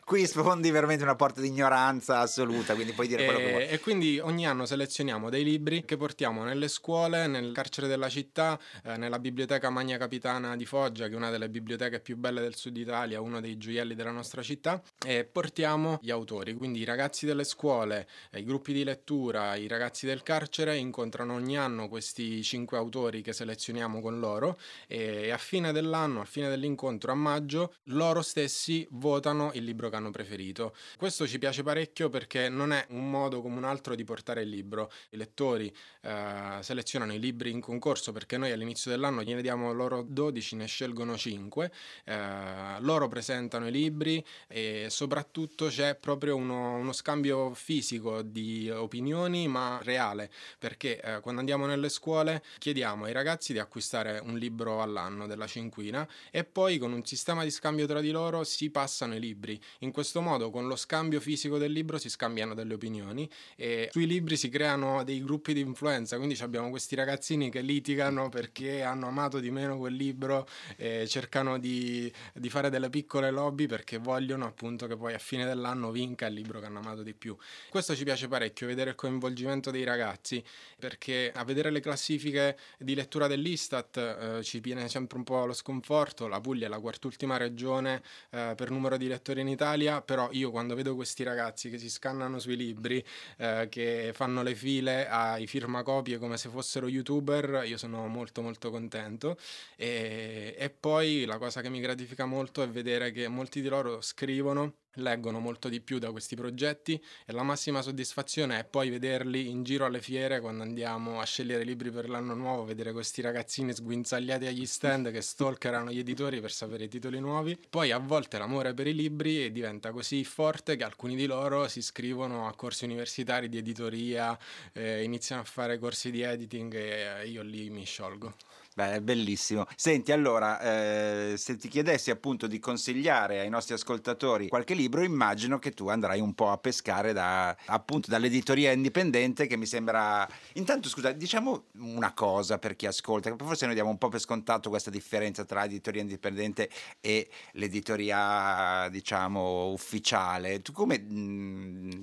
qui 0.14 0.28
sfondi 0.28 0.70
veramente 0.70 1.02
una 1.02 1.16
porta 1.16 1.40
di 1.40 1.48
ignoranza 1.48 2.20
assoluta, 2.20 2.74
quindi 2.74 2.92
puoi 2.92 3.08
dire 3.08 3.22
e, 3.22 3.24
quello 3.24 3.40
che 3.40 3.50
vuoi. 3.50 3.66
E 3.66 3.80
quindi 3.80 4.20
ogni 4.20 4.46
anno 4.46 4.64
selezioniamo 4.64 5.28
dei 5.28 5.42
libri 5.42 5.84
che 5.84 5.96
portiamo 5.96 6.44
nelle 6.44 6.68
scuole, 6.68 7.26
nel 7.26 7.50
carcere 7.50 7.88
della 7.88 8.08
città, 8.08 8.56
eh, 8.84 8.96
nella 8.96 9.18
biblioteca 9.18 9.70
Magna 9.70 9.96
Capitana 9.96 10.54
di 10.54 10.66
Foggia, 10.66 11.08
che 11.08 11.14
è 11.14 11.16
una 11.16 11.30
delle 11.30 11.48
biblioteche 11.48 11.98
più 11.98 12.16
belle 12.16 12.40
del 12.40 12.54
sud 12.54 12.76
Italia, 12.76 13.20
uno 13.20 13.40
dei 13.40 13.58
gioielli 13.58 13.96
della 13.96 14.12
nostra 14.12 14.40
città, 14.40 14.80
e 15.04 15.24
portiamo 15.24 15.98
gli 16.00 16.12
autori, 16.12 16.54
quindi 16.54 16.78
i 16.78 16.84
ragazzi 16.84 17.26
delle 17.26 17.42
scuole, 17.42 18.06
eh, 18.30 18.38
i 18.38 18.44
gruppi 18.44 18.72
di 18.72 18.84
lettura, 18.84 19.56
i 19.56 19.66
ragazzi 19.66 20.06
del 20.06 20.22
carcere 20.22 20.76
incontrano 20.76 21.34
ogni 21.34 21.58
anno 21.58 21.88
questi 21.88 22.40
cinque 22.44 22.78
autori 22.78 23.20
che 23.20 23.32
selezioniamo 23.32 24.00
con 24.00 24.20
loro 24.20 24.60
e 24.86 25.32
a 25.32 25.38
fine 25.38 25.72
dell'anno, 25.72 26.20
a 26.20 26.24
fine 26.24 26.48
dell'incontro 26.48 27.10
a 27.10 27.16
maggio, 27.16 27.74
loro 27.86 28.22
stessi 28.22 28.86
votano 28.92 29.50
il 29.54 29.64
libro 29.64 29.88
che 29.88 30.02
hanno 30.04 30.10
preferito. 30.10 30.74
Questo 30.98 31.26
ci 31.26 31.38
piace 31.38 31.62
parecchio 31.62 32.10
perché 32.10 32.48
non 32.48 32.72
è 32.72 32.84
un 32.90 33.10
modo 33.10 33.40
come 33.40 33.56
un 33.56 33.64
altro 33.64 33.94
di 33.94 34.04
portare 34.04 34.42
il 34.42 34.50
libro. 34.50 34.90
I 35.10 35.16
lettori 35.16 35.74
eh, 36.02 36.58
selezionano 36.60 37.14
i 37.14 37.18
libri 37.18 37.50
in 37.50 37.60
concorso 37.60 38.12
perché 38.12 38.36
noi 38.36 38.52
all'inizio 38.52 38.90
dell'anno 38.90 39.22
gliene 39.22 39.40
diamo 39.40 39.72
loro 39.72 40.02
12, 40.02 40.56
ne 40.56 40.66
scelgono 40.66 41.16
5, 41.16 41.72
eh, 42.04 42.80
loro 42.80 43.08
presentano 43.08 43.66
i 43.66 43.72
libri 43.72 44.24
e 44.46 44.86
soprattutto 44.90 45.68
c'è 45.68 45.94
proprio 45.96 46.36
uno, 46.36 46.76
uno 46.76 46.92
scambio 46.92 47.54
fisico 47.54 48.22
di 48.22 48.68
opinioni 48.70 49.48
ma 49.48 49.80
reale 49.82 50.30
perché 50.58 51.00
eh, 51.00 51.20
quando 51.20 51.40
andiamo 51.40 51.66
nelle 51.66 51.88
scuole 51.88 52.42
chiediamo 52.58 53.04
ai 53.04 53.12
ragazzi 53.12 53.52
di 53.52 53.58
acquistare 53.58 54.20
un 54.22 54.36
libro 54.36 54.82
all'anno 54.82 55.26
della 55.26 55.46
cinquina 55.46 56.06
e 56.30 56.44
poi 56.44 56.78
con 56.78 56.92
un 56.92 57.04
sistema 57.04 57.42
di 57.44 57.50
scambio 57.50 57.86
tra 57.86 58.00
di 58.00 58.10
loro 58.10 58.44
si 58.44 58.70
passano 58.70 59.14
i 59.14 59.20
libri. 59.20 59.60
In 59.84 59.92
questo 59.92 60.22
modo 60.22 60.48
con 60.48 60.66
lo 60.66 60.76
scambio 60.76 61.20
fisico 61.20 61.58
del 61.58 61.70
libro 61.70 61.98
si 61.98 62.08
scambiano 62.08 62.54
delle 62.54 62.72
opinioni 62.72 63.28
e 63.54 63.90
sui 63.92 64.06
libri 64.06 64.38
si 64.38 64.48
creano 64.48 65.04
dei 65.04 65.22
gruppi 65.22 65.52
di 65.52 65.60
influenza, 65.60 66.16
quindi 66.16 66.38
abbiamo 66.40 66.70
questi 66.70 66.94
ragazzini 66.94 67.50
che 67.50 67.60
litigano 67.60 68.30
perché 68.30 68.82
hanno 68.82 69.08
amato 69.08 69.40
di 69.40 69.50
meno 69.50 69.76
quel 69.76 69.92
libro 69.92 70.48
e 70.76 71.06
cercano 71.06 71.58
di, 71.58 72.10
di 72.32 72.48
fare 72.48 72.70
delle 72.70 72.88
piccole 72.88 73.30
lobby 73.30 73.66
perché 73.66 73.98
vogliono 73.98 74.46
appunto 74.46 74.86
che 74.86 74.96
poi 74.96 75.12
a 75.12 75.18
fine 75.18 75.44
dell'anno 75.44 75.90
vinca 75.90 76.26
il 76.28 76.34
libro 76.34 76.60
che 76.60 76.66
hanno 76.66 76.78
amato 76.78 77.02
di 77.02 77.12
più. 77.12 77.36
Questo 77.68 77.94
ci 77.94 78.04
piace 78.04 78.26
parecchio, 78.26 78.66
vedere 78.66 78.90
il 78.90 78.96
coinvolgimento 78.96 79.70
dei 79.70 79.84
ragazzi 79.84 80.42
perché 80.78 81.30
a 81.30 81.44
vedere 81.44 81.68
le 81.70 81.80
classifiche 81.80 82.56
di 82.78 82.94
lettura 82.94 83.26
dell'Istat 83.26 83.96
eh, 83.98 84.42
ci 84.42 84.60
viene 84.60 84.88
sempre 84.88 85.18
un 85.18 85.24
po' 85.24 85.44
lo 85.44 85.52
sconforto, 85.52 86.26
la 86.26 86.40
Puglia 86.40 86.68
è 86.68 86.70
la 86.70 86.80
quart'ultima 86.80 87.36
regione 87.36 88.02
eh, 88.30 88.54
per 88.56 88.70
numero 88.70 88.96
di 88.96 89.08
lettori 89.08 89.42
in 89.42 89.48
Italia, 89.74 90.00
però 90.02 90.28
io 90.32 90.50
quando 90.50 90.74
vedo 90.74 90.94
questi 90.94 91.22
ragazzi 91.24 91.68
che 91.68 91.78
si 91.78 91.90
scannano 91.90 92.38
sui 92.38 92.56
libri, 92.56 93.04
eh, 93.38 93.66
che 93.68 94.12
fanno 94.14 94.42
le 94.42 94.54
file 94.54 95.08
ai 95.08 95.46
firmacopie 95.46 96.18
come 96.18 96.36
se 96.36 96.48
fossero 96.48 96.88
youtuber, 96.88 97.64
io 97.66 97.76
sono 97.76 98.06
molto 98.06 98.40
molto 98.42 98.70
contento. 98.70 99.36
E, 99.76 100.54
e 100.56 100.70
poi 100.70 101.24
la 101.24 101.38
cosa 101.38 101.60
che 101.60 101.68
mi 101.70 101.80
gratifica 101.80 102.24
molto 102.24 102.62
è 102.62 102.68
vedere 102.68 103.10
che 103.10 103.28
molti 103.28 103.60
di 103.60 103.68
loro 103.68 104.00
scrivono 104.00 104.74
leggono 104.94 105.40
molto 105.40 105.68
di 105.68 105.80
più 105.80 105.98
da 105.98 106.10
questi 106.10 106.36
progetti 106.36 107.02
e 107.24 107.32
la 107.32 107.42
massima 107.42 107.82
soddisfazione 107.82 108.58
è 108.58 108.64
poi 108.64 108.90
vederli 108.90 109.48
in 109.48 109.62
giro 109.62 109.86
alle 109.86 110.00
fiere 110.00 110.40
quando 110.40 110.62
andiamo 110.62 111.20
a 111.20 111.24
scegliere 111.24 111.64
libri 111.64 111.90
per 111.90 112.08
l'anno 112.08 112.34
nuovo, 112.34 112.64
vedere 112.64 112.92
questi 112.92 113.20
ragazzini 113.20 113.72
sguinzagliati 113.72 114.46
agli 114.46 114.66
stand 114.66 115.10
che 115.10 115.20
stalkerano 115.20 115.90
gli 115.90 115.98
editori 115.98 116.40
per 116.40 116.52
sapere 116.52 116.84
i 116.84 116.88
titoli 116.88 117.20
nuovi. 117.20 117.58
Poi 117.68 117.90
a 117.90 117.98
volte 117.98 118.38
l'amore 118.38 118.74
per 118.74 118.86
i 118.86 118.94
libri 118.94 119.50
diventa 119.52 119.90
così 119.90 120.24
forte 120.24 120.76
che 120.76 120.84
alcuni 120.84 121.16
di 121.16 121.26
loro 121.26 121.68
si 121.68 121.78
iscrivono 121.78 122.46
a 122.46 122.54
corsi 122.54 122.84
universitari 122.84 123.48
di 123.48 123.58
editoria, 123.58 124.38
eh, 124.72 125.02
iniziano 125.02 125.42
a 125.42 125.44
fare 125.44 125.78
corsi 125.78 126.10
di 126.10 126.22
editing 126.22 126.74
e 126.74 127.26
io 127.26 127.42
lì 127.42 127.70
mi 127.70 127.84
sciolgo. 127.84 128.34
Beh, 128.76 128.94
è 128.94 129.00
bellissimo. 129.00 129.66
Senti, 129.76 130.10
allora, 130.10 130.60
eh, 130.60 131.34
se 131.36 131.56
ti 131.56 131.68
chiedessi 131.68 132.10
appunto 132.10 132.48
di 132.48 132.58
consigliare 132.58 133.38
ai 133.38 133.48
nostri 133.48 133.74
ascoltatori 133.74 134.48
qualche 134.48 134.74
libro, 134.74 135.04
immagino 135.04 135.60
che 135.60 135.70
tu 135.70 135.86
andrai 135.88 136.18
un 136.18 136.34
po' 136.34 136.50
a 136.50 136.58
pescare 136.58 137.12
da, 137.12 137.56
appunto 137.66 138.10
dall'editoria 138.10 138.72
indipendente 138.72 139.46
che 139.46 139.56
mi 139.56 139.66
sembra... 139.66 140.28
Intanto, 140.54 140.88
scusa, 140.88 141.12
diciamo 141.12 141.66
una 141.78 142.12
cosa 142.14 142.58
per 142.58 142.74
chi 142.74 142.86
ascolta, 142.86 143.32
forse 143.38 143.66
noi 143.66 143.76
diamo 143.76 143.90
un 143.90 143.98
po' 143.98 144.08
per 144.08 144.18
scontato 144.18 144.70
questa 144.70 144.90
differenza 144.90 145.44
tra 145.44 145.62
l'editoria 145.62 146.00
indipendente 146.00 146.68
e 147.00 147.28
l'editoria, 147.52 148.88
diciamo, 148.90 149.68
ufficiale. 149.68 150.62
Tu 150.62 150.72
come... 150.72 150.98
Mh, 150.98 152.02